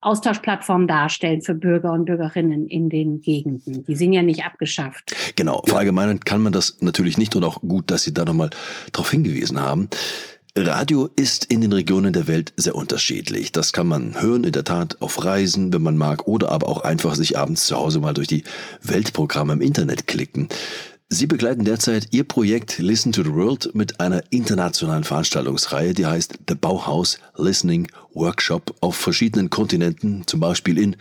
Austauschplattform 0.06 0.88
darstellen 0.88 1.42
für 1.42 1.54
Bürger 1.54 1.92
und 1.94 2.06
Bürgerinnen 2.06 2.68
in 2.68 2.90
den 2.90 3.22
Gegenden. 3.22 3.86
Die 3.86 3.96
sind 3.96 4.14
ja 4.14 4.22
nicht 4.22 4.44
abgeschafft. 4.44 5.16
Genau, 5.36 5.62
verallgemeinern 5.66 6.20
kann 6.20 6.42
man 6.42 6.54
das 6.54 6.78
natürlich 6.82 7.18
nicht 7.18 7.36
und 7.36 7.44
auch 7.44 7.62
gut, 7.62 7.92
dass 7.92 8.04
Sie 8.04 8.14
da 8.14 8.26
nochmal 8.26 8.50
darauf 8.92 9.12
hingewiesen 9.12 9.60
haben. 9.60 9.90
Radio 10.56 11.10
ist 11.16 11.46
in 11.46 11.62
den 11.62 11.74
Regionen 11.74 12.14
der 12.14 12.28
Welt 12.28 12.54
sehr 12.58 12.76
unterschiedlich. 12.76 13.52
Das 13.52 13.74
kann 13.74 13.88
man 13.88 14.22
hören 14.22 14.44
in 14.44 14.52
der 14.52 14.64
Tat 14.64 15.02
auf 15.02 15.26
Reisen, 15.26 15.74
wenn 15.74 15.82
man 15.82 15.98
mag, 15.98 16.28
oder 16.28 16.52
aber 16.52 16.70
auch 16.70 16.82
einfach 16.82 17.16
sich 17.16 17.40
abends 17.40 17.66
zu 17.66 17.76
Hause 17.76 18.00
mal 18.00 18.14
durch 18.14 18.28
die 18.28 18.44
Weltprogramme 18.84 19.54
im 19.54 19.62
Internet 19.62 20.06
klicken. 20.06 20.50
Sie 21.14 21.28
begleiten 21.28 21.64
derzeit 21.64 22.08
Ihr 22.10 22.24
Projekt 22.24 22.80
Listen 22.80 23.12
to 23.12 23.22
the 23.22 23.36
World 23.36 23.76
mit 23.76 24.00
einer 24.00 24.24
internationalen 24.32 25.04
Veranstaltungsreihe, 25.04 25.94
die 25.94 26.08
heißt 26.08 26.40
The 26.50 26.56
Bauhaus 26.56 27.20
Listening 27.38 27.88
Workshop 28.16 28.74
auf 28.82 28.96
verschiedenen 28.96 29.52
Kontinenten, 29.52 30.26
zum 30.26 30.40
Beispiel 30.40 30.80
in 30.80 30.96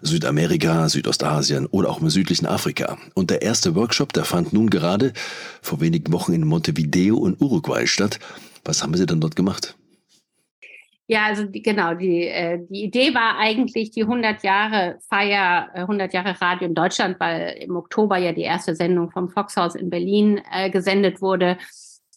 Südamerika, 0.00 0.88
Südostasien 0.88 1.66
oder 1.66 1.90
auch 1.90 2.00
im 2.00 2.08
südlichen 2.08 2.46
Afrika. 2.46 2.96
Und 3.12 3.28
der 3.28 3.42
erste 3.42 3.74
Workshop, 3.74 4.14
der 4.14 4.24
fand 4.24 4.54
nun 4.54 4.70
gerade 4.70 5.12
vor 5.60 5.82
wenigen 5.82 6.14
Wochen 6.14 6.32
in 6.32 6.46
Montevideo 6.46 7.18
und 7.18 7.38
Uruguay 7.38 7.86
statt. 7.86 8.20
Was 8.64 8.82
haben 8.82 8.94
Sie 8.94 9.04
denn 9.04 9.20
dort 9.20 9.36
gemacht? 9.36 9.76
Ja, 11.10 11.24
also 11.24 11.44
die, 11.44 11.62
genau, 11.62 11.94
die, 11.94 12.28
äh, 12.28 12.58
die 12.68 12.84
Idee 12.84 13.14
war 13.14 13.38
eigentlich 13.38 13.90
die 13.92 14.02
100 14.02 14.42
Jahre 14.42 14.98
Feier, 15.08 15.70
äh, 15.72 15.80
100 15.80 16.12
Jahre 16.12 16.38
Radio 16.38 16.68
in 16.68 16.74
Deutschland, 16.74 17.18
weil 17.18 17.56
im 17.62 17.76
Oktober 17.76 18.18
ja 18.18 18.32
die 18.32 18.42
erste 18.42 18.74
Sendung 18.74 19.10
vom 19.10 19.30
Foxhaus 19.30 19.74
in 19.74 19.88
Berlin 19.88 20.42
äh, 20.52 20.68
gesendet 20.68 21.22
wurde. 21.22 21.56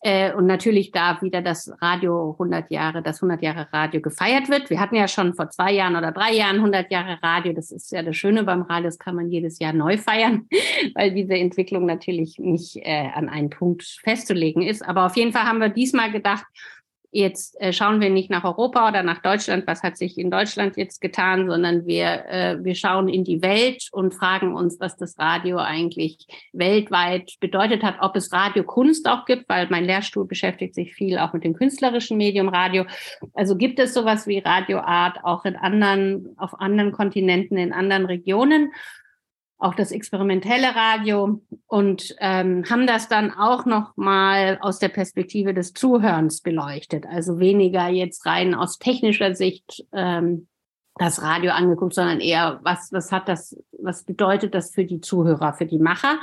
Äh, 0.04 0.34
und 0.34 0.46
natürlich 0.46 0.92
da 0.92 1.22
wieder 1.22 1.42
das 1.42 1.72
Radio 1.80 2.32
100 2.34 2.70
Jahre, 2.70 3.02
das 3.02 3.24
100 3.24 3.42
Jahre 3.42 3.68
Radio 3.72 4.02
gefeiert 4.02 4.50
wird. 4.50 4.70
Wir 4.70 4.82
hatten 4.82 4.96
ja 4.96 5.08
schon 5.08 5.36
vor 5.36 5.50
zwei 5.52 5.72
Jahren 5.72 5.96
oder 5.96 6.12
drei 6.12 6.34
Jahren 6.34 6.58
100 6.58 6.92
Jahre 6.92 7.18
Radio. 7.24 7.54
Das 7.54 7.72
ist 7.72 7.94
ja 7.94 8.04
das 8.04 8.18
Schöne 8.18 8.44
beim 8.44 8.64
Radio, 8.64 8.86
das 8.86 9.00
kann 9.00 9.16
man 9.16 9.30
jedes 9.30 9.60
Jahr 9.60 9.72
neu 9.72 9.98
feiern, 9.98 10.50
weil 10.96 11.14
diese 11.14 11.36
Entwicklung 11.36 11.86
natürlich 11.86 12.40
nicht 12.40 12.76
äh, 12.78 13.08
an 13.14 13.30
einen 13.30 13.52
Punkt 13.52 13.84
festzulegen 14.04 14.64
ist. 14.64 14.86
Aber 14.86 15.06
auf 15.06 15.16
jeden 15.16 15.32
Fall 15.32 15.44
haben 15.44 15.60
wir 15.60 15.70
diesmal 15.70 16.12
gedacht, 16.12 16.46
jetzt 17.12 17.60
äh, 17.60 17.74
schauen 17.74 18.02
wir 18.02 18.10
nicht 18.10 18.30
nach 18.30 18.44
Europa 18.44 18.88
oder 18.88 19.04
nach 19.04 19.22
Deutschland, 19.22 19.68
was 19.68 19.84
hat 19.84 19.98
sich 19.98 20.18
in 20.18 20.32
Deutschland 20.32 20.78
jetzt 20.78 21.02
getan, 21.02 21.50
sondern 21.50 21.86
wir, 21.86 22.26
äh, 22.28 22.58
wir 22.64 22.76
schauen 22.76 23.10
in 23.10 23.24
die 23.24 23.42
Welt 23.42 23.90
und 23.92 24.14
fragen 24.14 24.56
uns, 24.56 24.80
was 24.80 24.98
das 24.98 25.20
Radio 25.20 25.58
eigentlich 25.58 26.26
weltweit 26.54 27.34
bedeutet 27.40 27.84
hat, 27.84 27.96
ob 28.00 28.16
es 28.16 28.32
Radiokunst 28.32 29.08
auch 29.08 29.26
gibt, 29.26 29.50
weil 29.50 29.68
mein 29.70 29.86
Lehrstuhl 29.86 30.26
beschäftigt 30.26 30.74
sich 30.74 30.94
viel 30.94 31.18
auch 31.20 31.34
mit 31.34 31.44
dem 31.44 31.54
künstlerischen 31.54 32.18
Medium 32.18 32.50
Radio. 32.50 32.86
Also 33.34 33.58
gibt 33.58 33.80
es 33.80 33.94
sowas 33.94 34.26
wie 34.28 34.40
Radioart 34.40 35.24
auch 35.24 35.46
in 35.46 35.56
anderen, 35.56 36.34
auf 36.38 36.60
anderen 36.60 36.92
Kontinenten, 36.92 37.58
in 37.58 37.74
anderen 37.74 38.06
Regionen? 38.06 38.72
Auch 39.62 39.76
das 39.76 39.92
experimentelle 39.92 40.76
Radio 40.76 41.42
und 41.68 42.16
ähm, 42.20 42.66
haben 42.70 42.88
das 42.88 43.08
dann 43.08 43.32
auch 43.32 43.66
noch 43.66 43.96
mal 43.96 44.58
aus 44.62 44.80
der 44.80 44.90
Perspektive 44.90 45.54
des 45.54 45.74
Zuhörens 45.74 46.42
beleuchtet. 46.42 47.06
Also 47.06 47.40
weniger 47.40 47.88
jetzt 47.88 48.26
rein 48.26 48.56
aus 48.56 48.80
technischer 48.80 49.36
Sicht 49.36 49.86
ähm, 49.94 50.48
das 50.96 51.22
Radio 51.22 51.52
angeguckt, 51.52 51.94
sondern 51.94 52.20
eher 52.20 52.60
was 52.64 52.92
was 52.92 53.12
hat 53.12 53.30
das 53.30 53.56
was 53.80 54.04
bedeutet 54.04 54.56
das 54.56 54.74
für 54.74 54.84
die 54.84 55.00
Zuhörer, 55.00 55.54
für 55.54 55.66
die 55.66 55.80
Macher. 55.80 56.20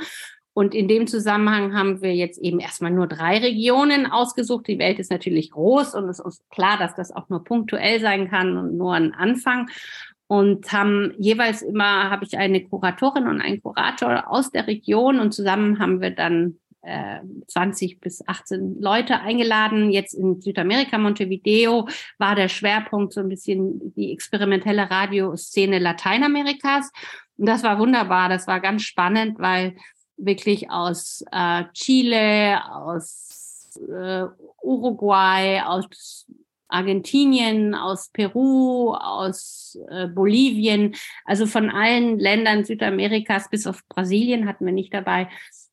Und 0.53 0.75
in 0.75 0.89
dem 0.89 1.07
Zusammenhang 1.07 1.73
haben 1.73 2.01
wir 2.01 2.13
jetzt 2.13 2.37
eben 2.39 2.59
erstmal 2.59 2.91
nur 2.91 3.07
drei 3.07 3.37
Regionen 3.37 4.05
ausgesucht. 4.05 4.67
Die 4.67 4.79
Welt 4.79 4.99
ist 4.99 5.09
natürlich 5.09 5.51
groß 5.51 5.95
und 5.95 6.09
es 6.09 6.19
ist 6.19 6.49
klar, 6.49 6.77
dass 6.77 6.95
das 6.95 7.15
auch 7.15 7.29
nur 7.29 7.45
punktuell 7.45 8.01
sein 8.01 8.29
kann 8.29 8.57
und 8.57 8.75
nur 8.75 8.93
ein 8.93 9.13
Anfang 9.13 9.69
und 10.29 10.71
haben 10.71 11.15
jeweils 11.17 11.63
immer, 11.63 12.11
habe 12.11 12.23
ich 12.23 12.37
eine 12.37 12.63
Kuratorin 12.63 13.27
und 13.27 13.41
einen 13.41 13.63
Kurator 13.63 14.29
aus 14.29 14.51
der 14.51 14.67
Region 14.67 15.19
und 15.19 15.33
zusammen 15.33 15.79
haben 15.79 16.01
wir 16.01 16.11
dann 16.11 16.59
äh, 16.83 17.21
20 17.47 17.99
bis 17.99 18.25
18 18.27 18.79
Leute 18.79 19.19
eingeladen. 19.21 19.89
Jetzt 19.89 20.13
in 20.13 20.39
Südamerika, 20.39 20.99
Montevideo, 20.99 21.89
war 22.19 22.35
der 22.35 22.47
Schwerpunkt 22.47 23.11
so 23.11 23.21
ein 23.21 23.29
bisschen 23.29 23.91
die 23.95 24.13
experimentelle 24.13 24.91
Radioszene 24.91 25.79
Lateinamerikas. 25.79 26.91
Und 27.37 27.47
das 27.47 27.63
war 27.63 27.79
wunderbar, 27.79 28.29
das 28.29 28.45
war 28.45 28.59
ganz 28.59 28.83
spannend, 28.83 29.39
weil 29.39 29.77
wirklich 30.15 30.69
aus 30.69 31.25
äh, 31.31 31.63
Chile, 31.73 32.61
aus 32.71 33.79
äh, 33.79 34.25
Uruguay, 34.61 35.63
aus 35.65 36.27
Argentinien, 36.69 37.75
aus 37.75 38.09
Peru, 38.09 38.93
aus 38.93 39.77
äh, 39.89 40.07
Bolivien, 40.07 40.95
also 41.25 41.45
von 41.45 41.69
allen 41.69 42.19
Ländern 42.19 42.63
Südamerikas 42.63 43.49
bis 43.49 43.67
auf 43.67 43.81
Brasilien 43.89 44.47
hatten 44.47 44.65
wir 44.65 44.73
nicht 44.73 44.93
dabei, 44.93 45.29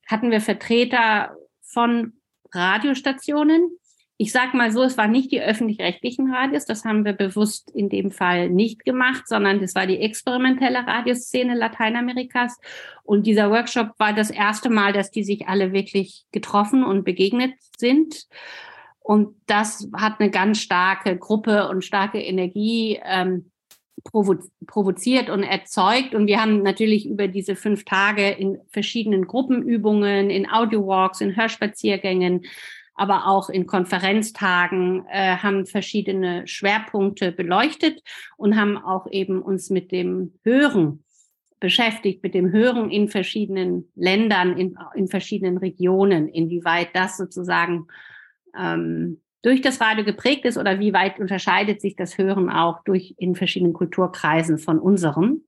hatten 0.07 0.31
wir 0.31 0.41
Vertreter 0.41 1.37
von 1.63 2.15
Radiostationen. 2.53 3.79
Ich 4.19 4.33
sage 4.33 4.57
mal 4.57 4.73
so, 4.73 4.83
es 4.83 4.97
waren 4.97 5.11
nicht 5.11 5.31
die 5.31 5.43
öffentlich-rechtlichen 5.43 6.33
Radios, 6.33 6.65
das 6.65 6.87
haben 6.87 7.05
wir 7.05 7.13
bewusst 7.13 7.71
in 7.75 7.91
dem 7.91 8.11
Fall 8.11 8.49
nicht 8.49 8.87
gemacht, 8.87 9.29
sondern 9.29 9.61
das 9.61 9.75
war 9.75 9.87
die 9.87 9.99
experimentelle 9.99 10.87
Radioszene 10.87 11.55
Lateinamerikas. 11.55 12.59
Und 13.05 13.27
dieser 13.27 13.51
Workshop 13.51 13.91
war 13.99 14.15
das 14.15 14.31
erste 14.31 14.71
Mal, 14.71 14.95
dass 14.95 15.11
die 15.11 15.23
sich 15.23 15.49
alle 15.49 15.75
wirklich 15.75 16.25
getroffen 16.33 16.83
und 16.83 17.05
begegnet 17.05 17.53
sind. 17.77 18.27
Und 19.07 19.37
das 19.47 19.89
hat 19.97 20.19
eine 20.19 20.33
ganz 20.33 20.59
starke 20.59 21.17
Gruppe 21.17 21.69
und 21.69 21.85
starke 21.85 22.21
Energie 22.21 22.99
ähm, 23.05 23.53
provo 24.03 24.35
provoziert 24.67 25.31
und 25.31 25.45
erzeugt. 25.45 26.13
Und 26.13 26.27
wir 26.27 26.43
haben 26.43 26.65
natürlich 26.65 27.09
über 27.09 27.29
diese 27.29 27.55
fünf 27.55 27.85
Tage 27.85 28.29
in 28.31 28.59
verschiedenen 28.73 29.29
Gruppenübungen, 29.29 30.29
in 30.29 30.51
Audio-Walks, 30.51 31.21
in 31.21 31.37
Hörspaziergängen, 31.37 32.47
aber 32.97 33.29
auch 33.29 33.49
in 33.49 33.69
Konferenztagen 33.69 35.07
äh, 35.09 35.37
haben 35.37 35.67
verschiedene 35.67 36.49
Schwerpunkte 36.49 37.31
beleuchtet 37.31 38.03
und 38.37 38.57
haben 38.57 38.77
auch 38.77 39.07
eben 39.13 39.41
uns 39.41 39.71
mit 39.71 39.93
dem 39.93 40.33
Hören 40.43 41.05
beschäftigt, 41.61 42.25
mit 42.25 42.35
dem 42.35 42.51
Hören 42.51 42.91
in 42.91 43.07
verschiedenen 43.07 43.89
Ländern, 43.95 44.59
in, 44.59 44.77
in 44.97 45.07
verschiedenen 45.07 45.59
Regionen, 45.59 46.27
inwieweit 46.27 46.89
das 46.95 47.17
sozusagen 47.17 47.87
ähm, 48.59 49.21
durch 49.43 49.61
das 49.61 49.81
Radio 49.81 50.05
geprägt 50.05 50.45
ist 50.45 50.59
oder 50.59 50.81
wie 50.81 50.93
weit 50.93 51.21
unterscheidet 51.21 51.81
sich 51.81 51.95
das 51.95 52.19
Hören 52.19 52.51
auch 52.51 52.83
durch 52.85 53.15
in 53.19 53.37
verschiedenen 53.37 53.73
Kulturkreisen 53.73 54.59
von 54.59 54.79
unserem. 54.79 55.43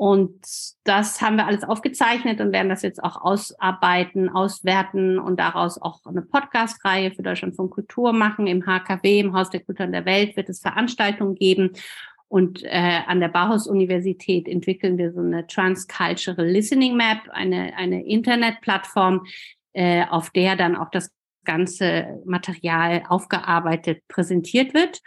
Und 0.00 0.40
das 0.84 1.20
haben 1.20 1.36
wir 1.36 1.46
alles 1.46 1.62
aufgezeichnet 1.62 2.40
und 2.40 2.52
werden 2.52 2.70
das 2.70 2.80
jetzt 2.80 3.04
auch 3.04 3.20
ausarbeiten, 3.20 4.30
auswerten 4.30 5.18
und 5.18 5.38
daraus 5.38 5.76
auch 5.76 6.06
eine 6.06 6.22
Podcast-Reihe 6.22 7.10
für 7.10 7.22
Deutschland 7.22 7.54
von 7.54 7.68
Kultur 7.68 8.14
machen. 8.14 8.46
Im 8.46 8.64
HKW, 8.64 9.20
im 9.20 9.34
Haus 9.34 9.50
der 9.50 9.60
Kulturen 9.60 9.92
der 9.92 10.06
Welt, 10.06 10.38
wird 10.38 10.48
es 10.48 10.62
Veranstaltungen 10.62 11.34
geben. 11.34 11.72
Und 12.28 12.62
äh, 12.62 13.00
an 13.06 13.20
der 13.20 13.28
Bauhaus-Universität 13.28 14.48
entwickeln 14.48 14.96
wir 14.96 15.12
so 15.12 15.20
eine 15.20 15.46
Transcultural 15.46 16.46
Listening 16.46 16.96
Map, 16.96 17.18
eine, 17.32 17.76
eine 17.76 18.06
Internetplattform, 18.06 19.26
äh, 19.74 20.06
auf 20.06 20.30
der 20.30 20.56
dann 20.56 20.76
auch 20.76 20.90
das 20.90 21.10
ganze 21.44 22.20
Material 22.24 23.02
aufgearbeitet 23.08 24.02
präsentiert 24.08 24.74
wird. 24.74 25.00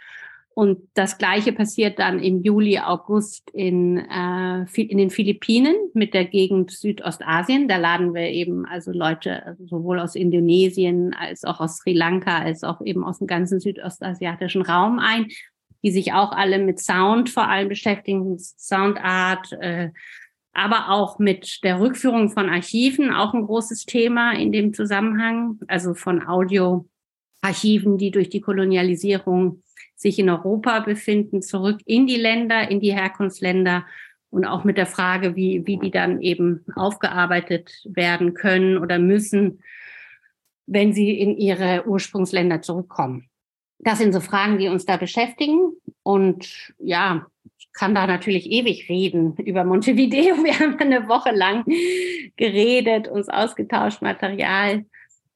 Und 0.54 0.88
das 0.94 1.18
Gleiche 1.18 1.52
passiert 1.52 1.98
dann 1.98 2.20
im 2.20 2.42
Juli, 2.42 2.78
August 2.78 3.50
in, 3.52 3.98
äh, 3.98 4.64
in 4.80 4.98
den 4.98 5.10
Philippinen 5.10 5.74
mit 5.94 6.14
der 6.14 6.26
Gegend 6.26 6.70
Südostasien. 6.70 7.66
Da 7.66 7.76
laden 7.76 8.14
wir 8.14 8.30
eben 8.30 8.64
also 8.64 8.92
Leute 8.92 9.44
also 9.44 9.66
sowohl 9.66 9.98
aus 9.98 10.14
Indonesien 10.14 11.12
als 11.12 11.42
auch 11.42 11.58
aus 11.58 11.78
Sri 11.78 11.92
Lanka 11.92 12.38
als 12.38 12.62
auch 12.62 12.80
eben 12.82 13.04
aus 13.04 13.18
dem 13.18 13.26
ganzen 13.26 13.58
südostasiatischen 13.58 14.62
Raum 14.62 15.00
ein, 15.00 15.26
die 15.82 15.90
sich 15.90 16.12
auch 16.12 16.30
alle 16.30 16.60
mit 16.60 16.78
Sound 16.78 17.30
vor 17.30 17.48
allem 17.48 17.68
beschäftigen, 17.68 18.38
Soundart, 18.38 19.52
äh, 19.60 19.90
aber 20.54 20.90
auch 20.90 21.18
mit 21.18 21.62
der 21.64 21.80
Rückführung 21.80 22.30
von 22.30 22.48
Archiven, 22.48 23.12
auch 23.12 23.34
ein 23.34 23.44
großes 23.44 23.86
Thema 23.86 24.32
in 24.32 24.52
dem 24.52 24.72
Zusammenhang, 24.72 25.58
also 25.68 25.94
von 25.94 26.26
Audioarchiven, 26.26 27.98
die 27.98 28.10
durch 28.10 28.30
die 28.30 28.40
Kolonialisierung 28.40 29.62
sich 29.96 30.18
in 30.18 30.30
Europa 30.30 30.80
befinden, 30.80 31.42
zurück 31.42 31.80
in 31.84 32.06
die 32.06 32.16
Länder, 32.16 32.70
in 32.70 32.80
die 32.80 32.92
Herkunftsländer 32.92 33.84
und 34.30 34.44
auch 34.44 34.64
mit 34.64 34.78
der 34.78 34.86
Frage, 34.86 35.36
wie, 35.36 35.66
wie 35.66 35.78
die 35.78 35.90
dann 35.90 36.20
eben 36.20 36.64
aufgearbeitet 36.74 37.70
werden 37.84 38.34
können 38.34 38.78
oder 38.78 38.98
müssen, 38.98 39.60
wenn 40.66 40.92
sie 40.92 41.18
in 41.18 41.36
ihre 41.36 41.86
Ursprungsländer 41.86 42.62
zurückkommen. 42.62 43.28
Das 43.78 43.98
sind 43.98 44.12
so 44.12 44.20
Fragen, 44.20 44.58
die 44.58 44.68
uns 44.68 44.86
da 44.86 44.96
beschäftigen. 44.96 45.72
Und 46.02 46.74
ja, 46.78 47.26
kann 47.74 47.94
da 47.94 48.06
natürlich 48.06 48.50
ewig 48.50 48.88
reden 48.88 49.36
über 49.44 49.64
Montevideo. 49.64 50.36
Wir 50.44 50.58
haben 50.58 50.78
eine 50.78 51.08
Woche 51.08 51.32
lang 51.32 51.64
geredet, 52.36 53.08
uns 53.08 53.28
ausgetauscht, 53.28 54.00
Material 54.00 54.84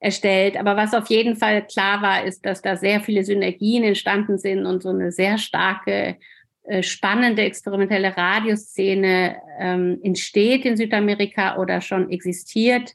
erstellt. 0.00 0.56
Aber 0.56 0.76
was 0.76 0.94
auf 0.94 1.08
jeden 1.08 1.36
Fall 1.36 1.66
klar 1.66 2.00
war, 2.00 2.24
ist, 2.24 2.46
dass 2.46 2.62
da 2.62 2.76
sehr 2.76 3.00
viele 3.00 3.24
Synergien 3.24 3.82
entstanden 3.82 4.38
sind 4.38 4.64
und 4.64 4.82
so 4.82 4.90
eine 4.90 5.10
sehr 5.10 5.38
starke 5.38 6.16
äh, 6.62 6.82
spannende 6.82 7.42
experimentelle 7.42 8.16
Radioszene 8.16 9.36
ähm, 9.58 9.98
entsteht 10.02 10.64
in 10.64 10.76
Südamerika 10.76 11.56
oder 11.58 11.80
schon 11.80 12.10
existiert, 12.10 12.94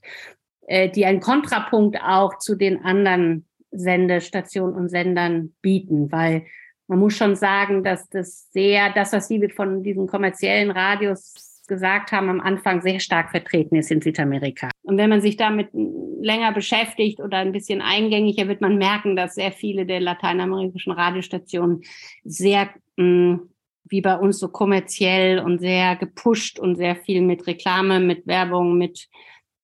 äh, 0.67 0.89
die 0.89 1.05
einen 1.05 1.19
Kontrapunkt 1.19 1.97
auch 2.01 2.37
zu 2.37 2.55
den 2.55 2.85
anderen 2.85 3.45
Sendestationen 3.71 4.75
und 4.75 4.89
Sendern 4.89 5.53
bieten, 5.61 6.11
weil 6.11 6.45
man 6.87 6.99
muss 6.99 7.15
schon 7.15 7.35
sagen, 7.35 7.83
dass 7.83 8.09
das 8.09 8.51
sehr, 8.51 8.91
das, 8.93 9.13
was 9.13 9.27
Sie 9.27 9.47
von 9.49 9.83
diesen 9.83 10.07
kommerziellen 10.07 10.71
Radios 10.71 11.61
gesagt 11.67 12.11
haben, 12.11 12.29
am 12.29 12.41
Anfang 12.41 12.81
sehr 12.81 12.99
stark 12.99 13.31
vertreten 13.31 13.75
ist 13.75 13.89
in 13.89 14.01
Südamerika. 14.01 14.69
Und 14.83 14.97
wenn 14.97 15.09
man 15.09 15.21
sich 15.21 15.37
damit 15.37 15.69
länger 15.73 16.51
beschäftigt 16.51 17.19
oder 17.19 17.37
ein 17.37 17.51
bisschen 17.51 17.81
eingängiger, 17.81 18.47
wird 18.47 18.61
man 18.61 18.77
merken, 18.77 19.15
dass 19.15 19.35
sehr 19.35 19.51
viele 19.51 19.85
der 19.85 20.01
lateinamerikanischen 20.01 20.91
Radiostationen 20.91 21.83
sehr, 22.23 22.69
mh, 22.97 23.05
mm, 23.05 23.49
wie 23.89 24.01
bei 24.01 24.17
uns, 24.17 24.39
so 24.39 24.47
kommerziell 24.49 25.39
und 25.39 25.59
sehr 25.59 25.95
gepusht 25.95 26.59
und 26.59 26.75
sehr 26.75 26.95
viel 26.95 27.21
mit 27.21 27.45
Reklame, 27.47 27.99
mit 27.99 28.27
Werbung, 28.27 28.77
mit 28.77 29.07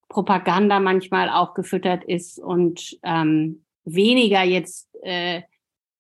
Propaganda 0.09 0.79
manchmal 0.79 1.29
auch 1.29 1.53
gefüttert 1.53 2.03
ist 2.03 2.39
und 2.39 2.97
ähm, 3.03 3.63
weniger 3.85 4.43
jetzt 4.43 4.89
äh, 5.03 5.41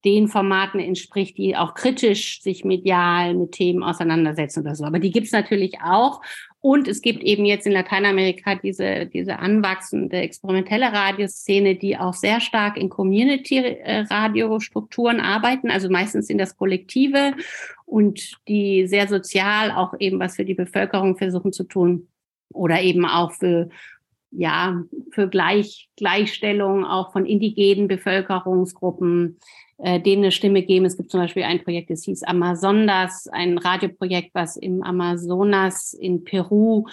den 0.05 0.29
Formaten 0.29 0.79
entspricht, 0.79 1.37
die 1.37 1.57
auch 1.57 1.73
kritisch 1.73 2.41
sich 2.41 2.63
medial 2.63 3.35
mit 3.35 3.51
Themen 3.51 3.83
auseinandersetzen 3.83 4.61
oder 4.61 4.75
so. 4.75 4.85
Aber 4.85 4.99
die 4.99 5.11
gibt 5.11 5.27
es 5.27 5.33
natürlich 5.33 5.81
auch. 5.83 6.21
Und 6.61 6.89
es 6.89 7.01
gibt 7.01 7.23
eben 7.23 7.45
jetzt 7.45 7.67
in 7.67 7.71
Lateinamerika 7.71 8.55
diese, 8.55 9.05
diese 9.05 9.39
anwachsende 9.39 10.17
experimentelle 10.17 10.91
Radioszene, 10.91 11.75
die 11.75 11.97
auch 11.97 12.13
sehr 12.13 12.41
stark 12.41 12.75
in 12.77 12.89
Community-Radiostrukturen 12.89 15.21
arbeiten, 15.21 15.71
also 15.71 15.89
meistens 15.89 16.27
sind 16.27 16.37
das 16.37 16.57
Kollektive 16.57 17.33
und 17.85 18.33
die 18.49 18.87
sehr 18.87 19.07
sozial 19.07 19.71
auch 19.71 19.93
eben 19.99 20.19
was 20.19 20.35
für 20.35 20.43
die 20.43 20.53
Bevölkerung 20.53 21.15
versuchen 21.17 21.53
zu 21.53 21.63
tun 21.63 22.09
oder 22.53 22.81
eben 22.81 23.05
auch 23.05 23.31
für 23.31 23.69
ja, 24.31 24.83
für 25.11 25.27
Gleich, 25.27 25.89
Gleichstellung 25.97 26.85
auch 26.85 27.11
von 27.11 27.25
indigenen 27.25 27.87
Bevölkerungsgruppen, 27.87 29.39
äh, 29.77 29.99
denen 29.99 30.23
eine 30.23 30.31
Stimme 30.31 30.63
geben. 30.63 30.85
Es 30.85 30.97
gibt 30.97 31.11
zum 31.11 31.21
Beispiel 31.21 31.43
ein 31.43 31.63
Projekt, 31.63 31.89
das 31.89 32.03
hieß 32.03 32.23
Amazondas, 32.23 33.27
ein 33.27 33.57
Radioprojekt, 33.57 34.31
was 34.33 34.57
im 34.57 34.83
Amazonas 34.83 35.93
in 35.93 36.23
Peru 36.23 36.85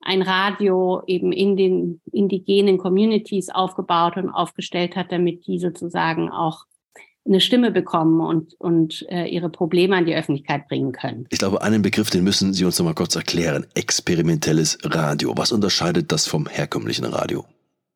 ein 0.00 0.22
Radio 0.22 1.02
eben 1.06 1.32
in 1.32 1.56
den 1.56 2.00
indigenen 2.12 2.78
Communities 2.78 3.48
aufgebaut 3.48 4.18
und 4.18 4.30
aufgestellt 4.30 4.96
hat, 4.96 5.10
damit 5.10 5.46
die 5.46 5.58
sozusagen 5.58 6.30
auch 6.30 6.64
eine 7.26 7.40
Stimme 7.40 7.70
bekommen 7.70 8.20
und, 8.20 8.54
und 8.60 9.06
äh, 9.08 9.26
ihre 9.26 9.48
Probleme 9.48 9.96
an 9.96 10.04
die 10.04 10.14
Öffentlichkeit 10.14 10.68
bringen 10.68 10.92
können. 10.92 11.26
Ich 11.30 11.38
glaube, 11.38 11.62
einen 11.62 11.82
Begriff, 11.82 12.10
den 12.10 12.24
müssen 12.24 12.52
Sie 12.52 12.64
uns 12.64 12.78
noch 12.78 12.84
mal 12.84 12.94
kurz 12.94 13.16
erklären. 13.16 13.66
Experimentelles 13.74 14.78
Radio. 14.84 15.32
Was 15.36 15.52
unterscheidet 15.52 16.12
das 16.12 16.26
vom 16.26 16.46
herkömmlichen 16.46 17.06
Radio? 17.06 17.44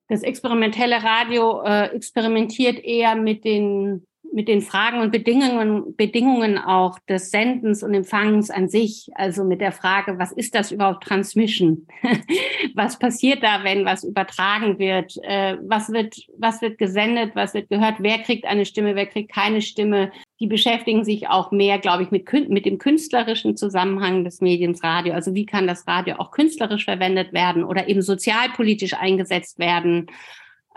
Das 0.08 0.22
experimentelle 0.22 1.02
Radio 1.02 1.62
äh, 1.62 1.94
experimentiert 1.94 2.82
eher 2.82 3.14
mit 3.14 3.44
den 3.44 4.06
mit 4.38 4.46
den 4.46 4.62
Fragen 4.62 5.00
und 5.00 5.10
Bedingungen, 5.10 5.96
Bedingungen 5.96 6.58
auch 6.58 7.00
des 7.00 7.32
Sendens 7.32 7.82
und 7.82 7.92
Empfangens 7.92 8.50
an 8.50 8.68
sich. 8.68 9.08
Also 9.16 9.42
mit 9.42 9.60
der 9.60 9.72
Frage, 9.72 10.16
was 10.20 10.30
ist 10.30 10.54
das 10.54 10.70
überhaupt 10.70 11.02
Transmission? 11.02 11.88
was 12.76 13.00
passiert 13.00 13.42
da, 13.42 13.64
wenn 13.64 13.84
was 13.84 14.04
übertragen 14.04 14.78
wird? 14.78 15.16
Äh, 15.24 15.56
was 15.60 15.92
wird, 15.92 16.14
was 16.38 16.62
wird 16.62 16.78
gesendet? 16.78 17.32
Was 17.34 17.52
wird 17.52 17.68
gehört? 17.68 17.96
Wer 17.98 18.18
kriegt 18.20 18.46
eine 18.46 18.64
Stimme? 18.64 18.94
Wer 18.94 19.06
kriegt 19.06 19.32
keine 19.32 19.60
Stimme? 19.60 20.12
Die 20.38 20.46
beschäftigen 20.46 21.04
sich 21.04 21.28
auch 21.28 21.50
mehr, 21.50 21.80
glaube 21.80 22.04
ich, 22.04 22.12
mit, 22.12 22.48
mit 22.48 22.64
dem 22.64 22.78
künstlerischen 22.78 23.56
Zusammenhang 23.56 24.22
des 24.22 24.40
Mediums 24.40 24.84
Radio. 24.84 25.14
Also 25.14 25.34
wie 25.34 25.46
kann 25.46 25.66
das 25.66 25.88
Radio 25.88 26.14
auch 26.18 26.30
künstlerisch 26.30 26.84
verwendet 26.84 27.32
werden 27.32 27.64
oder 27.64 27.88
eben 27.88 28.02
sozialpolitisch 28.02 28.94
eingesetzt 28.94 29.58
werden? 29.58 30.06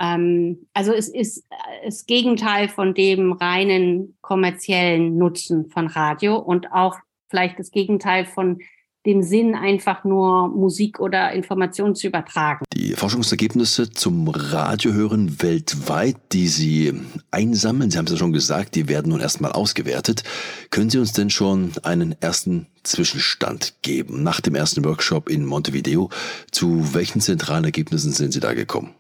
Ähm, 0.02 0.68
also 0.74 0.94
es 0.94 1.08
ist 1.08 1.46
das 1.86 2.06
Gegenteil 2.06 2.68
von 2.68 2.94
dem 2.94 3.34
reinen 3.34 4.18
kommerziellen 4.22 5.18
Nutzen 5.18 5.70
von 5.70 5.88
Radio 5.88 6.38
und 6.38 6.72
auch 6.72 6.98
vielleicht 7.30 7.60
das 7.60 7.72
Gegenteil 7.72 8.26
von 8.26 8.60
dem 9.06 9.24
Sinn, 9.24 9.56
einfach 9.56 10.04
nur 10.04 10.48
Musik 10.50 11.00
oder 11.00 11.32
Informationen 11.32 11.96
zu 11.96 12.06
übertragen. 12.06 12.66
Die 12.74 12.94
Forschungsergebnisse 12.94 13.90
zum 13.90 14.28
Radiohören 14.28 15.42
weltweit, 15.42 16.18
die 16.34 16.48
Sie 16.48 16.94
einsammeln, 17.32 17.90
Sie 17.90 17.98
haben 17.98 18.06
es 18.06 18.12
ja 18.12 18.18
schon 18.20 18.34
gesagt, 18.34 18.76
die 18.76 18.88
werden 18.88 19.10
nun 19.10 19.20
erstmal 19.20 19.54
ausgewertet. 19.54 20.24
Können 20.70 20.92
Sie 20.92 21.00
uns 21.00 21.14
denn 21.14 21.32
schon 21.32 21.72
einen 21.82 22.16
ersten 22.22 22.68
Zwischenstand 22.84 23.74
geben 23.82 24.22
nach 24.22 24.40
dem 24.40 24.54
ersten 24.54 24.86
Workshop 24.86 25.30
in 25.30 25.46
Montevideo? 25.46 26.10
Zu 26.52 26.94
welchen 26.94 27.22
zentralen 27.22 27.64
Ergebnissen 27.64 28.12
sind 28.12 28.34
Sie 28.34 28.40
da 28.40 28.54
gekommen? 28.54 28.94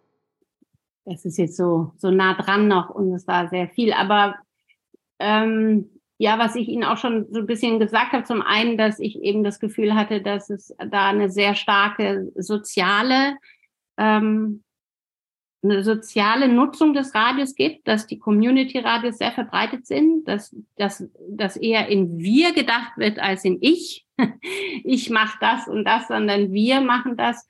Es 1.06 1.26
ist 1.26 1.38
jetzt 1.38 1.58
so, 1.58 1.94
so 1.98 2.12
nah 2.12 2.36
dran 2.36 2.68
noch 2.68 2.90
und 2.90 3.14
es 3.14 3.28
war 3.28 3.50
sehr 3.50 3.68
viel. 3.70 3.94
Aber 3.94 4.36
ähm, 5.20 5.90
ja, 6.18 6.38
was 6.38 6.56
ich 6.56 6.68
Ihnen 6.68 6.84
auch 6.84 6.98
schon 6.98 7.26
so 7.32 7.40
ein 7.40 7.48
bisschen 7.48 7.80
gesagt 7.80 8.14
habe, 8.14 8.24
zum 8.24 8.44
einen, 8.44 8.78
dass 8.78 9.00
ich 9.00 9.20
eben 9.22 9.44
das 9.44 9.60
Gefühl 9.60 9.96
hatte, 9.96 10.22
dass 10.22 10.52
es 10.52 10.76
da 10.78 11.10
eine 11.10 11.32
sehr 11.32 11.56
starke 11.56 12.32
soziale, 12.36 13.38
ähm, 13.98 14.64
eine 15.64 15.84
soziale 15.84 16.48
Nutzung 16.48 16.94
des 16.94 17.16
Radios 17.16 17.56
gibt, 17.56 17.88
dass 17.88 18.06
die 18.06 18.20
Community-Radios 18.20 19.18
sehr 19.18 19.32
verbreitet 19.32 19.88
sind, 19.88 20.28
dass, 20.28 20.56
dass, 20.76 21.08
dass 21.28 21.58
eher 21.58 21.88
in 21.88 22.20
wir 22.20 22.54
gedacht 22.54 22.98
wird 22.98 23.18
als 23.18 23.44
in 23.44 23.58
ich. 23.62 24.06
ich 24.84 25.10
mache 25.10 25.38
das 25.42 25.68
und 25.68 25.86
das, 25.86 26.08
sondern 26.08 26.52
wir 26.52 26.82
machen 26.82 27.18
das. 27.18 27.48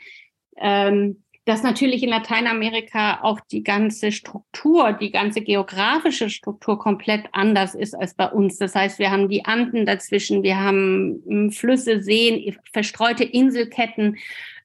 Ähm, 0.55 1.23
dass 1.45 1.63
natürlich 1.63 2.03
in 2.03 2.09
Lateinamerika 2.09 3.21
auch 3.23 3.39
die 3.39 3.63
ganze 3.63 4.11
Struktur, 4.11 4.93
die 4.93 5.11
ganze 5.11 5.41
geografische 5.41 6.29
Struktur 6.29 6.77
komplett 6.77 7.25
anders 7.31 7.73
ist 7.73 7.95
als 7.95 8.13
bei 8.13 8.27
uns. 8.27 8.57
Das 8.57 8.75
heißt, 8.75 8.99
wir 8.99 9.09
haben 9.09 9.27
die 9.27 9.45
Anden 9.45 9.85
dazwischen, 9.87 10.43
wir 10.43 10.59
haben 10.59 11.23
hm, 11.27 11.51
Flüsse, 11.51 12.03
Seen, 12.03 12.55
verstreute 12.71 13.23
Inselketten. 13.23 14.17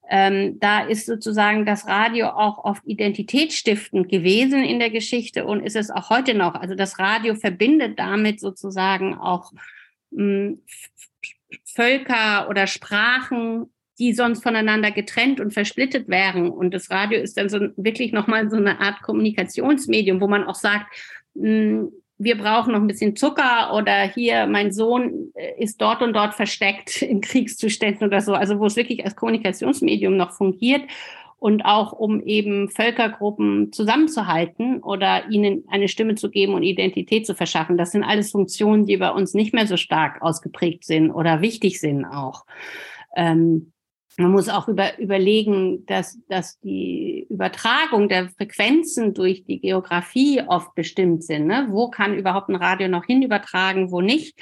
Ähm, 0.08 0.60
da 0.60 0.80
ist 0.80 1.06
sozusagen 1.06 1.64
das 1.64 1.88
Radio 1.88 2.28
auch 2.28 2.62
oft 2.62 2.82
identitätsstiftend 2.86 4.08
gewesen 4.08 4.62
in 4.62 4.78
der 4.78 4.90
Geschichte 4.90 5.46
und 5.46 5.60
ist 5.60 5.76
es 5.76 5.90
auch 5.90 6.10
heute 6.10 6.34
noch. 6.34 6.54
Also 6.54 6.74
das 6.74 6.98
Radio 6.98 7.34
verbindet 7.34 7.98
damit 7.98 8.38
sozusagen 8.38 9.14
auch 9.14 9.50
mh, 10.10 10.20
hm, 10.20 10.62
Völker 11.64 12.48
oder 12.48 12.66
Sprachen 12.66 13.70
die 13.98 14.12
sonst 14.12 14.42
voneinander 14.42 14.90
getrennt 14.90 15.40
und 15.40 15.52
versplittet 15.52 16.09
wären. 16.09 16.50
Und 16.50 16.74
das 16.74 16.90
Radio 16.90 17.20
ist 17.20 17.37
dann 17.37 17.48
so 17.48 17.59
wirklich 17.76 18.12
nochmal 18.12 18.50
so 18.50 18.56
eine 18.56 18.80
Art 18.80 19.02
Kommunikationsmedium, 19.02 20.20
wo 20.20 20.28
man 20.28 20.44
auch 20.44 20.54
sagt, 20.54 20.87
hm, 21.35 21.90
wir 22.18 22.38
brauchen 22.38 22.72
noch 22.72 22.80
ein 22.80 22.87
bisschen 22.87 23.14
Zucker 23.14 23.74
oder 23.74 24.02
hier, 24.02 24.46
mein 24.46 24.72
Sohn 24.72 25.32
äh, 25.35 25.62
ist 25.62 25.80
dort 25.80 26.02
und 26.02 26.14
dort 26.14 26.35
versteckt 26.35 27.02
in 27.02 27.20
Kriegszuständen 27.20 28.06
oder 28.06 28.20
so. 28.20 28.35
Also 28.35 28.59
wo 28.59 28.66
es 28.66 28.76
wirklich 28.76 29.04
als 29.04 29.16
Kommunikationsmedium 29.16 30.16
noch 30.16 30.32
fungiert 30.32 30.82
und 31.38 31.62
auch 31.62 31.92
um 31.92 32.22
eben 32.22 32.70
Völkergruppen 32.70 33.70
zusammenzuhalten 33.72 34.82
oder 34.82 35.28
ihnen 35.28 35.64
eine 35.68 35.88
Stimme 35.88 36.14
zu 36.14 36.30
geben 36.30 36.54
und 36.54 36.62
Identität 36.62 37.26
zu 37.26 37.35
verschaffen. 37.35 37.76
Das 37.76 37.92
sind 37.92 38.04
alles 38.04 38.30
Funktionen, 38.30 38.87
die 38.87 38.96
bei 38.96 39.11
uns 39.11 39.35
nicht 39.35 39.52
mehr 39.52 39.66
so 39.66 39.76
stark 39.76 40.22
ausgeprägt 40.22 40.85
sind 40.85 41.11
oder 41.11 41.42
wichtig 41.42 41.78
sind 41.78 42.06
auch. 42.06 42.46
Ähm, 43.14 43.72
man 44.18 44.31
muss 44.31 44.48
auch 44.48 44.66
über, 44.68 44.98
überlegen, 44.98 45.85
dass, 45.87 46.18
dass 46.29 46.59
die 46.61 47.26
Übertragung 47.29 48.09
der 48.09 48.31
Frequenzen 48.31 49.12
durch 49.12 49.44
die 49.44 49.61
Geografie 49.61 50.42
oft 50.46 50.74
bestimmt 50.74 51.22
sind. 51.22 51.46
Ne? 51.46 51.66
Wo 51.70 51.90
kann 51.90 52.18
überhaupt 52.18 52.48
ein 52.48 52.57
Radio 52.57 52.88
noch 52.88 53.05
hin 53.05 53.22
übertragen, 53.22 53.90
wo 53.90 54.00
nicht? 54.00 54.38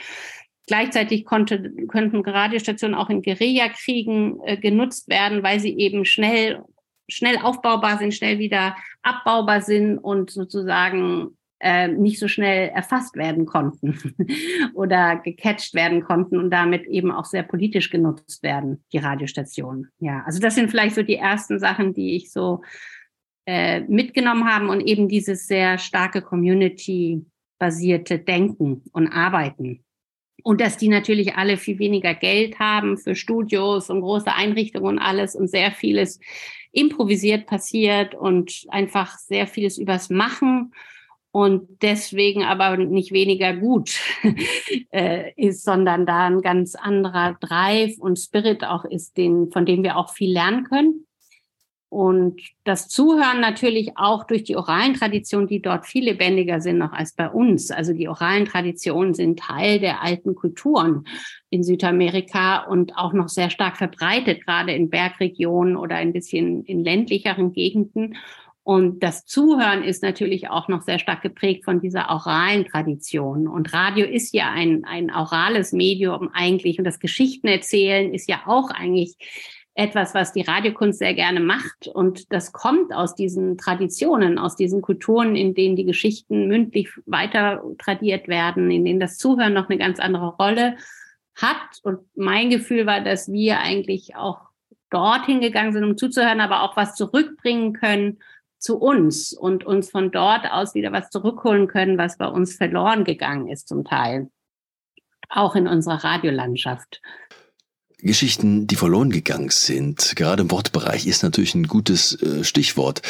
Gleichzeitig 0.66 1.24
konnte, 1.24 1.72
könnten 1.88 2.20
Radiostationen 2.20 2.94
auch 2.94 3.10
in 3.10 3.22
Guerillakriegen 3.22 4.40
äh, 4.44 4.56
genutzt 4.56 5.08
werden, 5.08 5.42
weil 5.42 5.60
sie 5.60 5.76
eben 5.76 6.04
schnell, 6.04 6.62
schnell 7.08 7.38
aufbaubar 7.38 7.98
sind, 7.98 8.14
schnell 8.14 8.38
wieder 8.38 8.76
abbaubar 9.02 9.60
sind 9.60 9.98
und 9.98 10.30
sozusagen 10.30 11.36
äh, 11.60 11.88
nicht 11.88 12.18
so 12.18 12.28
schnell 12.28 12.68
erfasst 12.68 13.16
werden 13.16 13.46
konnten 13.46 13.98
oder 14.74 15.16
gecatcht 15.16 15.74
werden 15.74 16.02
konnten 16.02 16.38
und 16.38 16.50
damit 16.50 16.86
eben 16.86 17.10
auch 17.10 17.24
sehr 17.24 17.42
politisch 17.42 17.90
genutzt 17.90 18.42
werden, 18.42 18.84
die 18.92 18.98
Radiostationen. 18.98 19.88
Ja, 19.98 20.22
also 20.26 20.40
das 20.40 20.54
sind 20.54 20.70
vielleicht 20.70 20.94
so 20.94 21.02
die 21.02 21.16
ersten 21.16 21.58
Sachen, 21.58 21.94
die 21.94 22.16
ich 22.16 22.30
so 22.32 22.60
äh, 23.46 23.80
mitgenommen 23.80 24.46
habe 24.46 24.68
und 24.68 24.80
eben 24.80 25.08
dieses 25.08 25.46
sehr 25.46 25.78
starke 25.78 26.22
Community-basierte 26.22 28.18
Denken 28.18 28.82
und 28.92 29.08
Arbeiten. 29.08 29.84
Und 30.42 30.60
dass 30.60 30.76
die 30.76 30.88
natürlich 30.88 31.36
alle 31.36 31.56
viel 31.56 31.78
weniger 31.78 32.14
Geld 32.14 32.58
haben 32.58 32.98
für 32.98 33.14
Studios 33.14 33.88
und 33.88 34.00
große 34.02 34.34
Einrichtungen 34.34 34.86
und 34.86 34.98
alles 34.98 35.34
und 35.36 35.48
sehr 35.48 35.70
vieles 35.72 36.20
improvisiert 36.72 37.46
passiert 37.46 38.14
und 38.14 38.64
einfach 38.68 39.16
sehr 39.16 39.46
vieles 39.46 39.78
übers 39.78 40.10
Machen 40.10 40.72
und 41.34 41.82
deswegen 41.82 42.44
aber 42.44 42.76
nicht 42.76 43.10
weniger 43.10 43.54
gut 43.56 43.98
äh, 44.92 45.32
ist, 45.34 45.64
sondern 45.64 46.06
da 46.06 46.26
ein 46.26 46.42
ganz 46.42 46.76
anderer 46.76 47.36
Drive 47.40 47.98
und 47.98 48.20
Spirit 48.20 48.62
auch 48.62 48.84
ist, 48.84 49.16
den, 49.16 49.50
von 49.50 49.66
dem 49.66 49.82
wir 49.82 49.96
auch 49.96 50.14
viel 50.14 50.32
lernen 50.32 50.62
können. 50.62 51.06
Und 51.88 52.40
das 52.62 52.88
Zuhören 52.88 53.40
natürlich 53.40 53.96
auch 53.96 54.24
durch 54.24 54.44
die 54.44 54.56
oralen 54.56 54.94
Traditionen, 54.94 55.48
die 55.48 55.60
dort 55.60 55.86
viel 55.86 56.04
lebendiger 56.04 56.60
sind 56.60 56.78
noch 56.78 56.92
als 56.92 57.14
bei 57.14 57.28
uns. 57.28 57.72
Also 57.72 57.92
die 57.92 58.08
oralen 58.08 58.44
Traditionen 58.46 59.12
sind 59.12 59.40
Teil 59.40 59.80
der 59.80 60.02
alten 60.02 60.36
Kulturen 60.36 61.04
in 61.50 61.64
Südamerika 61.64 62.64
und 62.64 62.96
auch 62.96 63.12
noch 63.12 63.28
sehr 63.28 63.50
stark 63.50 63.76
verbreitet, 63.76 64.46
gerade 64.46 64.72
in 64.72 64.88
Bergregionen 64.88 65.76
oder 65.76 65.96
ein 65.96 66.12
bisschen 66.12 66.64
in 66.64 66.84
ländlicheren 66.84 67.52
Gegenden. 67.52 68.16
Und 68.64 69.02
das 69.02 69.26
Zuhören 69.26 69.84
ist 69.84 70.02
natürlich 70.02 70.48
auch 70.48 70.68
noch 70.68 70.80
sehr 70.80 70.98
stark 70.98 71.20
geprägt 71.20 71.66
von 71.66 71.80
dieser 71.80 72.08
oralen 72.08 72.64
Tradition. 72.64 73.46
Und 73.46 73.74
Radio 73.74 74.06
ist 74.06 74.34
ja 74.34 74.50
ein, 74.50 74.84
ein 74.86 75.10
orales 75.10 75.72
Medium 75.72 76.30
eigentlich. 76.32 76.78
Und 76.78 76.84
das 76.84 76.98
Geschichtenerzählen 76.98 78.14
ist 78.14 78.26
ja 78.26 78.40
auch 78.46 78.70
eigentlich 78.70 79.16
etwas, 79.74 80.14
was 80.14 80.32
die 80.32 80.40
Radiokunst 80.40 80.98
sehr 80.98 81.12
gerne 81.12 81.40
macht. 81.40 81.88
Und 81.92 82.32
das 82.32 82.52
kommt 82.52 82.94
aus 82.94 83.14
diesen 83.14 83.58
Traditionen, 83.58 84.38
aus 84.38 84.56
diesen 84.56 84.80
Kulturen, 84.80 85.36
in 85.36 85.54
denen 85.54 85.76
die 85.76 85.84
Geschichten 85.84 86.48
mündlich 86.48 86.88
weiter 87.04 87.62
tradiert 87.76 88.28
werden, 88.28 88.70
in 88.70 88.86
denen 88.86 89.00
das 89.00 89.18
Zuhören 89.18 89.52
noch 89.52 89.68
eine 89.68 89.78
ganz 89.78 90.00
andere 90.00 90.36
Rolle 90.36 90.78
hat. 91.34 91.80
Und 91.82 91.98
mein 92.14 92.48
Gefühl 92.48 92.86
war, 92.86 93.02
dass 93.02 93.30
wir 93.30 93.60
eigentlich 93.60 94.16
auch 94.16 94.38
dorthin 94.88 95.40
gegangen 95.40 95.74
sind, 95.74 95.84
um 95.84 95.98
zuzuhören, 95.98 96.40
aber 96.40 96.62
auch 96.62 96.78
was 96.78 96.94
zurückbringen 96.94 97.74
können 97.74 98.20
zu 98.58 98.76
uns 98.78 99.32
und 99.32 99.64
uns 99.64 99.90
von 99.90 100.10
dort 100.10 100.50
aus 100.50 100.74
wieder 100.74 100.92
was 100.92 101.10
zurückholen 101.10 101.68
können, 101.68 101.98
was 101.98 102.18
bei 102.18 102.26
uns 102.26 102.56
verloren 102.56 103.04
gegangen 103.04 103.48
ist 103.48 103.68
zum 103.68 103.84
Teil. 103.84 104.30
Auch 105.28 105.54
in 105.54 105.66
unserer 105.66 106.04
Radiolandschaft. 106.04 107.00
Geschichten, 107.98 108.66
die 108.66 108.76
verloren 108.76 109.10
gegangen 109.10 109.48
sind, 109.48 110.14
gerade 110.16 110.42
im 110.42 110.50
Wortbereich, 110.50 111.06
ist 111.06 111.22
natürlich 111.22 111.54
ein 111.54 111.66
gutes 111.66 112.20
äh, 112.20 112.44
Stichwort. 112.44 113.00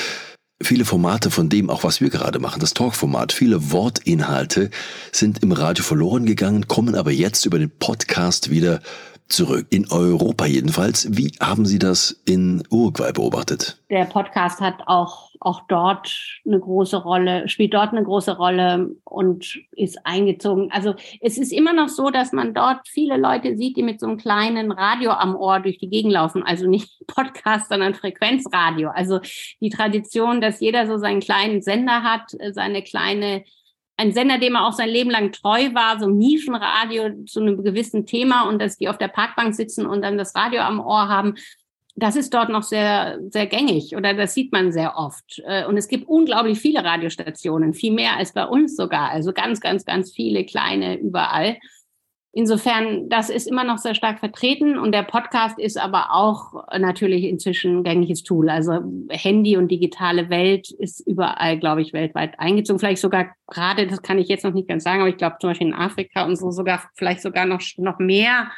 Viele 0.63 0.85
Formate 0.85 1.33
von 1.33 1.49
dem, 1.49 1.69
auch 1.69 1.83
was 1.83 2.01
wir 2.01 2.11
gerade 2.11 2.39
machen, 2.39 2.61
das 2.61 2.75
Talkformat, 2.75 3.33
viele 3.33 3.73
Wortinhalte 3.73 4.71
sind 5.11 5.43
im 5.43 5.51
Radio 5.51 5.83
verloren 5.83 6.27
gegangen, 6.27 6.69
kommen 6.69 6.95
aber 6.95 7.11
jetzt 7.11 7.45
über 7.45 7.59
den 7.59 7.77
Podcast 7.77 8.51
wieder 8.51 8.81
zurück. 9.29 9.67
In 9.71 9.91
Europa 9.91 10.47
jedenfalls. 10.47 11.09
Wie 11.17 11.33
haben 11.41 11.67
Sie 11.67 11.79
das 11.79 12.21
in 12.27 12.63
Uruguay 12.71 13.13
beobachtet? 13.13 13.79
Der 13.91 14.05
Podcast 14.05 14.61
hat 14.61 14.83
auch, 14.87 15.31
auch 15.41 15.63
dort 15.69 16.15
eine 16.47 16.61
große 16.61 16.97
Rolle, 16.97 17.49
spielt 17.49 17.75
dort 17.75 17.93
eine 17.93 18.05
große 18.05 18.37
Rolle 18.37 18.91
und 19.05 19.59
ist 19.73 19.99
eingezogen. 20.05 20.71
Also 20.73 20.95
es 21.21 21.39
ist 21.39 21.53
immer 21.53 21.73
noch 21.73 21.89
so, 21.89 22.11
dass 22.11 22.33
man 22.33 22.55
dort 22.55 22.87
viele 22.89 23.17
Leute 23.17 23.57
sieht, 23.57 23.77
die 23.77 23.83
mit 23.83 24.01
so 24.01 24.07
einem 24.07 24.19
kleinen 24.19 24.73
Radio 24.73 25.11
am 25.13 25.37
Ohr 25.37 25.61
durch 25.61 25.79
die 25.79 25.89
Gegend 25.89 26.13
laufen. 26.13 26.43
Also 26.43 26.69
nicht 26.69 26.91
Podcast, 27.07 27.69
sondern 27.69 27.95
Frequenzradio. 27.95 28.91
Also 28.91 29.21
die 29.61 29.71
Tradition, 29.71 30.41
dass 30.41 30.61
jeder 30.61 30.87
so 30.87 30.99
seinen 30.99 31.21
kleinen 31.21 31.63
Sender 31.63 32.03
hat, 32.03 32.31
seine 32.53 32.83
kleine 32.83 33.45
ein 33.97 34.13
Sender, 34.13 34.39
dem 34.39 34.57
er 34.57 34.67
auch 34.67 34.73
sein 34.73 34.89
Leben 34.89 35.11
lang 35.11 35.33
treu 35.33 35.73
war, 35.73 36.01
so 36.01 36.09
Nischenradio 36.09 37.25
zu 37.27 37.41
einem 37.41 37.63
gewissen 37.63 38.07
Thema 38.07 38.49
und 38.49 38.61
dass 38.61 38.77
die 38.77 38.89
auf 38.89 38.99
der 38.99 39.09
Parkbank 39.09 39.55
sitzen 39.55 39.87
und 39.87 40.03
dann 40.03 40.19
das 40.19 40.35
Radio 40.35 40.63
am 40.63 40.81
Ohr 40.81 41.09
haben. 41.09 41.35
Das 41.97 42.17
ist 42.17 42.35
dort 42.35 42.49
noch 42.49 42.65
sehr, 42.65 43.21
sehr 43.31 43.47
gängig 43.47 43.95
oder 43.97 44.15
das 44.15 44.35
sieht 44.35 44.51
man 44.51 44.73
sehr 44.73 44.97
oft. 44.97 45.41
Äh, 45.47 45.65
und 45.67 45.77
es 45.77 45.87
gibt 45.87 46.09
unglaublich 46.09 46.59
viele 46.59 46.83
Radiostationen, 46.83 47.73
viel 47.73 47.93
mehr 47.93 48.17
als 48.17 48.33
bei 48.33 48.47
uns 48.47 48.75
sogar. 48.75 49.11
Also 49.11 49.33
ganz, 49.33 49.61
ganz, 49.61 49.85
ganz 49.85 50.13
viele 50.13 50.45
kleine 50.45 50.99
überall. 50.99 51.57
Insofern, 52.37 53.09
das 53.09 53.31
ist 53.31 53.47
immer 53.47 53.63
noch 53.63 53.79
sehr 53.79 53.95
stark 53.95 54.19
vertreten 54.19 54.77
und 54.77 54.91
der 54.91 55.05
Podcast 55.05 55.57
ist 55.57 55.79
aber 55.79 56.13
auch 56.13 56.67
natürlich 56.77 57.23
inzwischen 57.25 57.85
gängiges 57.85 58.25
Tool. 58.25 58.51
Also 58.51 58.81
Handy 59.09 59.57
und 59.57 59.69
digitale 59.69 60.31
Welt 60.31 60.73
ist 60.73 60.99
überall, 61.07 61.61
glaube 61.61 61.83
ich, 61.83 61.93
weltweit 61.93 62.41
eingezogen. 62.41 62.81
Vielleicht 62.81 63.01
sogar 63.01 63.37
gerade, 63.47 63.87
das 63.87 64.03
kann 64.03 64.19
ich 64.19 64.27
jetzt 64.27 64.45
noch 64.45 64.53
nicht 64.53 64.67
ganz 64.67 64.83
sagen, 64.83 65.01
aber 65.01 65.11
ich 65.11 65.17
glaube 65.17 65.37
zum 65.41 65.51
Beispiel 65.51 65.69
in 65.69 65.75
Afrika 65.75 66.25
und 66.25 66.35
so 66.35 66.51
sogar 66.51 66.91
vielleicht 66.95 67.23
sogar 67.23 67.47
noch, 67.47 67.61
noch 67.77 68.01
mehr 68.01 68.51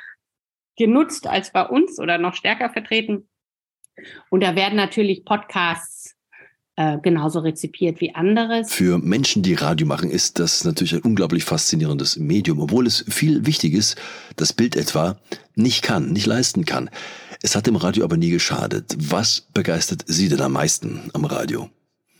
genutzt 0.79 1.27
als 1.27 1.53
bei 1.53 1.67
uns 1.67 2.01
oder 2.01 2.17
noch 2.17 2.33
stärker 2.33 2.71
vertreten. 2.71 3.29
Und 4.31 4.43
da 4.43 4.57
werden 4.57 4.77
natürlich 4.77 5.27
Podcasts 5.27 6.15
äh, 6.77 6.99
genauso 6.99 7.41
rezipiert 7.41 8.01
wie 8.01 8.15
anderes. 8.15 8.73
Für 8.73 8.99
Menschen, 8.99 9.43
die 9.43 9.55
Radio 9.55 9.87
machen, 9.87 10.11
ist 10.11 10.39
das 10.39 10.65
natürlich 10.65 10.95
ein 10.95 11.03
unglaublich 11.03 11.45
faszinierendes 11.45 12.19
Medium, 12.19 12.61
obwohl 12.61 12.87
es 12.87 13.05
viel 13.09 13.47
Wichtiges, 13.47 13.97
das 14.37 14.53
Bild 14.53 14.77
etwa, 14.77 15.19
nicht 15.55 15.83
kann, 15.83 16.12
nicht 16.12 16.27
leisten 16.27 16.67
kann. 16.67 16.91
Es 17.43 17.57
hat 17.57 17.67
dem 17.67 17.77
Radio 17.77 18.05
aber 18.05 18.17
nie 18.17 18.31
geschadet. 18.31 18.95
Was 18.99 19.41
begeistert 19.55 20.05
Sie 20.07 20.29
denn 20.29 20.41
am 20.41 20.53
meisten 20.53 21.11
am 21.15 21.25
Radio? 21.25 21.71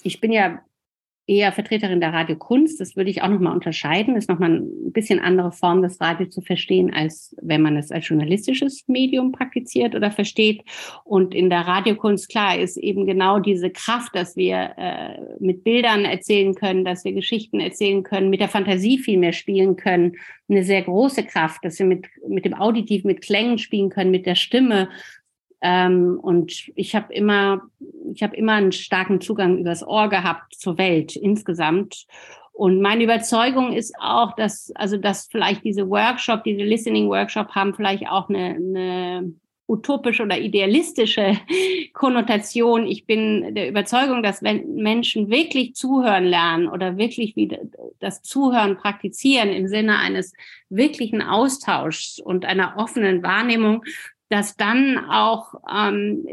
Ich 0.03 0.21
bin 0.21 0.33
ja 0.33 0.61
eher 1.26 1.50
Vertreterin 1.52 2.00
der 2.00 2.12
Radiokunst. 2.12 2.80
Das 2.80 2.94
würde 2.94 3.10
ich 3.10 3.22
auch 3.22 3.28
nochmal 3.28 3.52
unterscheiden. 3.52 4.14
Das 4.14 4.24
ist 4.24 4.28
nochmal 4.28 4.60
ein 4.60 4.92
bisschen 4.92 5.18
andere 5.18 5.50
Form, 5.50 5.82
das 5.82 6.00
Radio 6.00 6.28
zu 6.28 6.40
verstehen, 6.40 6.92
als 6.94 7.34
wenn 7.42 7.62
man 7.62 7.76
es 7.76 7.90
als 7.90 8.08
journalistisches 8.08 8.84
Medium 8.86 9.32
praktiziert 9.32 9.94
oder 9.94 10.10
versteht. 10.12 10.62
Und 11.04 11.34
in 11.34 11.50
der 11.50 11.62
Radiokunst, 11.62 12.28
klar, 12.28 12.56
ist 12.58 12.76
eben 12.76 13.06
genau 13.06 13.40
diese 13.40 13.70
Kraft, 13.70 14.14
dass 14.14 14.36
wir 14.36 14.72
äh, 14.76 15.20
mit 15.40 15.64
Bildern 15.64 16.04
erzählen 16.04 16.54
können, 16.54 16.84
dass 16.84 17.04
wir 17.04 17.12
Geschichten 17.12 17.58
erzählen 17.58 18.04
können, 18.04 18.30
mit 18.30 18.40
der 18.40 18.48
Fantasie 18.48 18.98
viel 18.98 19.18
mehr 19.18 19.32
spielen 19.32 19.76
können. 19.76 20.16
Eine 20.48 20.62
sehr 20.62 20.82
große 20.82 21.24
Kraft, 21.24 21.64
dass 21.64 21.80
wir 21.80 21.86
mit, 21.86 22.06
mit 22.28 22.44
dem 22.44 22.54
Auditiv, 22.54 23.02
mit 23.02 23.20
Klängen 23.20 23.58
spielen 23.58 23.90
können, 23.90 24.12
mit 24.12 24.26
der 24.26 24.36
Stimme 24.36 24.88
ähm, 25.62 26.19
und 26.21 26.71
ich 26.75 26.95
habe 26.95 27.12
immer, 27.12 27.62
ich 28.12 28.23
habe 28.23 28.37
immer 28.37 28.53
einen 28.53 28.73
starken 28.73 29.21
Zugang 29.21 29.59
übers 29.59 29.87
Ohr 29.87 30.09
gehabt 30.09 30.55
zur 30.55 30.79
Welt 30.79 31.16
insgesamt. 31.16 32.07
Und 32.53 32.81
meine 32.81 33.05
Überzeugung 33.05 33.73
ist 33.73 33.95
auch, 34.01 34.35
dass, 34.35 34.73
also, 34.75 34.97
dass 34.97 35.29
vielleicht 35.31 35.64
diese 35.64 35.88
Workshop, 35.88 36.45
diese 36.45 36.62
Listening 36.62 37.09
Workshop 37.09 37.51
haben 37.51 37.75
vielleicht 37.75 38.09
auch 38.09 38.29
eine, 38.29 38.55
eine 38.55 39.35
utopische 39.69 40.23
oder 40.23 40.38
idealistische 40.38 41.37
Konnotation. 41.92 42.87
Ich 42.87 43.05
bin 43.05 43.55
der 43.55 43.69
Überzeugung, 43.69 44.23
dass 44.23 44.42
wenn 44.42 44.75
Menschen 44.77 45.29
wirklich 45.29 45.75
zuhören 45.75 46.25
lernen 46.25 46.69
oder 46.69 46.97
wirklich 46.97 47.37
wieder 47.37 47.59
das 47.99 48.23
Zuhören 48.23 48.77
praktizieren 48.77 49.51
im 49.51 49.66
Sinne 49.66 49.99
eines 49.99 50.33
wirklichen 50.69 51.23
Austauschs 51.23 52.21
und 52.21 52.45
einer 52.45 52.75
offenen 52.77 53.23
Wahrnehmung, 53.23 53.85
dass 54.28 54.56
dann 54.56 54.98
auch 55.08 55.54
ähm, 55.72 56.24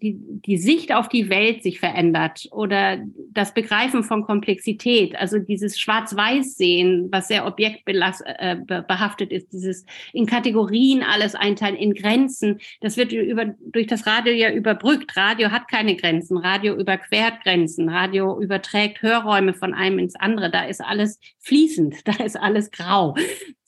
die, 0.00 0.16
die 0.18 0.56
Sicht 0.56 0.94
auf 0.94 1.08
die 1.08 1.30
Welt 1.30 1.62
sich 1.62 1.80
verändert 1.80 2.48
oder 2.52 2.98
das 3.32 3.54
Begreifen 3.54 4.04
von 4.04 4.24
Komplexität, 4.24 5.16
also 5.16 5.38
dieses 5.38 5.78
Schwarz-Weiß-Sehen, 5.80 7.08
was 7.10 7.26
sehr 7.28 7.46
objektbehaftet 7.46 9.32
äh, 9.32 9.36
ist, 9.36 9.52
dieses 9.52 9.84
in 10.12 10.26
Kategorien 10.26 11.02
alles 11.02 11.34
einteilen, 11.34 11.76
in 11.76 11.94
Grenzen, 11.94 12.60
das 12.80 12.96
wird 12.96 13.12
über, 13.12 13.46
durch 13.60 13.88
das 13.88 14.06
Radio 14.06 14.32
ja 14.32 14.52
überbrückt. 14.52 15.16
Radio 15.16 15.50
hat 15.50 15.68
keine 15.68 15.96
Grenzen, 15.96 16.36
Radio 16.36 16.76
überquert 16.76 17.42
Grenzen, 17.42 17.88
Radio 17.88 18.40
überträgt 18.40 19.02
Hörräume 19.02 19.54
von 19.54 19.74
einem 19.74 19.98
ins 19.98 20.14
andere, 20.14 20.50
da 20.50 20.64
ist 20.66 20.80
alles 20.80 21.18
fließend, 21.40 21.96
da 22.06 22.24
ist 22.24 22.36
alles 22.36 22.70
grau 22.70 23.16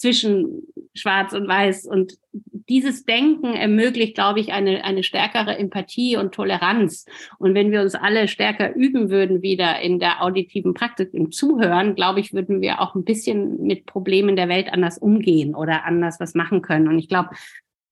zwischen 0.03 0.65
Schwarz 0.95 1.33
und 1.33 1.47
Weiß 1.47 1.87
und 1.87 2.15
dieses 2.33 3.05
Denken 3.05 3.55
ermöglicht, 3.55 4.17
glaube 4.17 4.41
ich, 4.41 4.53
eine, 4.53 4.83
eine 4.83 5.05
stärkere 5.05 5.57
Empathie 5.57 6.17
und 6.17 6.35
Toleranz. 6.35 7.07
Und 7.39 7.55
wenn 7.55 7.71
wir 7.71 7.83
uns 7.83 7.95
alle 7.95 8.27
stärker 8.27 8.75
üben 8.75 9.11
würden 9.11 9.43
wieder 9.43 9.81
in 9.81 10.01
der 10.01 10.21
auditiven 10.21 10.75
Praktik, 10.75 11.15
im 11.15 11.31
Zuhören, 11.31 11.95
glaube 11.95 12.19
ich, 12.19 12.33
würden 12.33 12.61
wir 12.61 12.81
auch 12.81 12.97
ein 12.97 13.05
bisschen 13.05 13.63
mit 13.63 13.87
Problemen 13.87 14.35
der 14.35 14.49
Welt 14.49 14.73
anders 14.73 14.99
umgehen 14.99 15.55
oder 15.55 15.85
anders 15.85 16.19
was 16.19 16.35
machen 16.35 16.63
können. 16.63 16.89
Und 16.89 16.99
ich 16.99 17.09
glaube, 17.09 17.31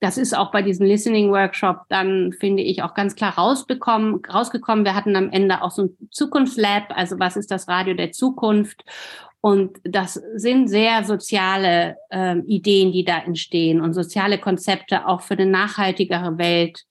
das 0.00 0.18
ist 0.18 0.36
auch 0.36 0.50
bei 0.50 0.62
diesem 0.62 0.86
Listening 0.86 1.30
Workshop 1.30 1.82
dann, 1.90 2.32
finde 2.32 2.64
ich, 2.64 2.82
auch 2.82 2.94
ganz 2.94 3.14
klar 3.14 3.34
rausbekommen, 3.34 4.20
rausgekommen. 4.24 4.84
Wir 4.84 4.96
hatten 4.96 5.14
am 5.14 5.30
Ende 5.30 5.62
auch 5.62 5.70
so 5.70 5.82
ein 5.82 6.08
Zukunftslab, 6.10 6.90
also 6.96 7.20
was 7.20 7.36
ist 7.36 7.52
das 7.52 7.68
Radio 7.68 7.94
der 7.94 8.10
Zukunft? 8.10 8.82
Und 9.42 9.78
das 9.84 10.14
sind 10.34 10.68
sehr 10.68 11.04
soziale 11.04 11.96
äh, 12.10 12.38
Ideen, 12.40 12.92
die 12.92 13.04
da 13.04 13.18
entstehen 13.18 13.80
und 13.80 13.94
soziale 13.94 14.38
Konzepte 14.38 15.06
auch 15.06 15.22
für 15.22 15.34
eine 15.34 15.46
nachhaltigere 15.46 16.36
Welt, 16.36 16.84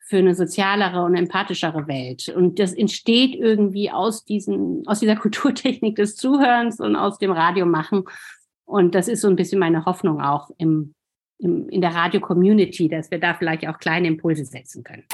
für 0.00 0.18
eine 0.18 0.34
sozialere 0.34 1.02
und 1.02 1.14
empathischere 1.14 1.88
Welt. 1.88 2.28
Und 2.28 2.58
das 2.58 2.74
entsteht 2.74 3.34
irgendwie 3.34 3.90
aus 3.90 4.24
diesen, 4.24 4.86
aus 4.86 5.00
dieser 5.00 5.16
Kulturtechnik 5.24 5.96
des 5.96 6.16
Zuhörens 6.16 6.78
und 6.78 6.94
aus 6.94 7.18
dem 7.18 7.32
Radiomachen. 7.32 8.04
Und 8.66 8.94
das 8.94 9.08
ist 9.08 9.22
so 9.22 9.28
ein 9.28 9.36
bisschen 9.36 9.58
meine 9.58 9.86
Hoffnung 9.86 10.20
auch 10.20 10.50
im, 10.58 10.94
im, 11.38 11.70
in 11.70 11.80
der 11.80 11.94
Radio-Community, 11.94 12.88
dass 12.88 13.10
wir 13.10 13.18
da 13.18 13.32
vielleicht 13.34 13.66
auch 13.66 13.78
kleine 13.78 14.08
Impulse 14.08 14.44
setzen 14.44 14.84
können. 14.84 15.04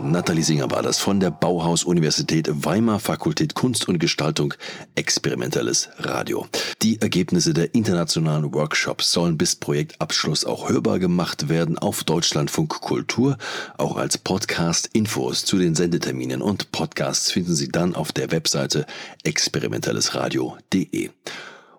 Nathalie 0.00 0.42
Singer 0.42 0.70
war 0.70 0.82
das 0.82 0.98
von 0.98 1.20
der 1.20 1.30
Bauhaus-Universität 1.30 2.48
Weimar 2.64 2.98
Fakultät 2.98 3.54
Kunst 3.54 3.88
und 3.88 3.98
Gestaltung 3.98 4.54
Experimentelles 4.96 5.88
Radio. 5.98 6.48
Die 6.82 7.00
Ergebnisse 7.00 7.54
der 7.54 7.74
internationalen 7.74 8.52
Workshops 8.52 9.12
sollen 9.12 9.38
bis 9.38 9.54
Projektabschluss 9.56 10.44
auch 10.44 10.68
hörbar 10.68 10.98
gemacht 10.98 11.48
werden 11.48 11.78
auf 11.78 12.02
Deutschlandfunk 12.02 12.80
Kultur, 12.80 13.38
auch 13.78 13.96
als 13.96 14.18
Podcast. 14.18 14.90
Infos 14.92 15.44
zu 15.44 15.58
den 15.58 15.74
Sendeterminen 15.76 16.42
und 16.42 16.72
Podcasts 16.72 17.30
finden 17.30 17.54
Sie 17.54 17.68
dann 17.68 17.94
auf 17.94 18.10
der 18.12 18.32
Webseite 18.32 18.86
experimentellesradio.de. 19.22 21.10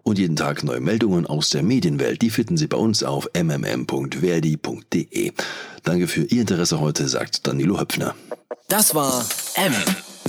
Und 0.08 0.20
jeden 0.20 0.36
Tag 0.36 0.63
neue 0.63 0.82
Meldungen 0.82 1.26
aus 1.26 1.50
der 1.50 1.63
Medienwelt, 1.63 2.22
die 2.22 2.30
finden 2.30 2.58
Sie 2.58 2.68
bei 2.68 2.78
uns 2.78 3.02
auf 3.02 3.28
mmm.verdi.de. 3.34 5.32
Danke 5.84 6.08
für 6.08 6.22
Ihr 6.26 6.41
Interesse 6.41 6.80
heute, 6.80 7.08
sagt 7.08 7.48
Danilo 7.48 7.80
Höpfner. 7.80 8.13
Das 8.68 8.94
war 8.94 9.26
M. 9.56 9.74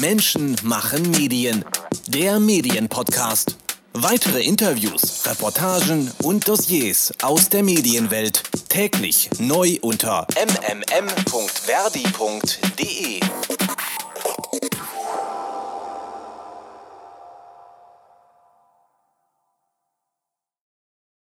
Menschen 0.01 0.57
machen 0.62 1.11
Medien. 1.11 1.62
Der 2.09 2.41
Medienpodcast. 2.41 3.59
Weitere 3.93 4.43
Interviews, 4.43 5.27
Reportagen 5.27 6.11
und 6.23 6.49
Dossiers 6.49 7.12
aus 7.23 7.51
der 7.51 7.62
Medienwelt 7.62 8.45
täglich 8.71 9.29
neu 9.39 9.77
unter 9.83 10.27
mmm.verdi.de. 10.37 11.37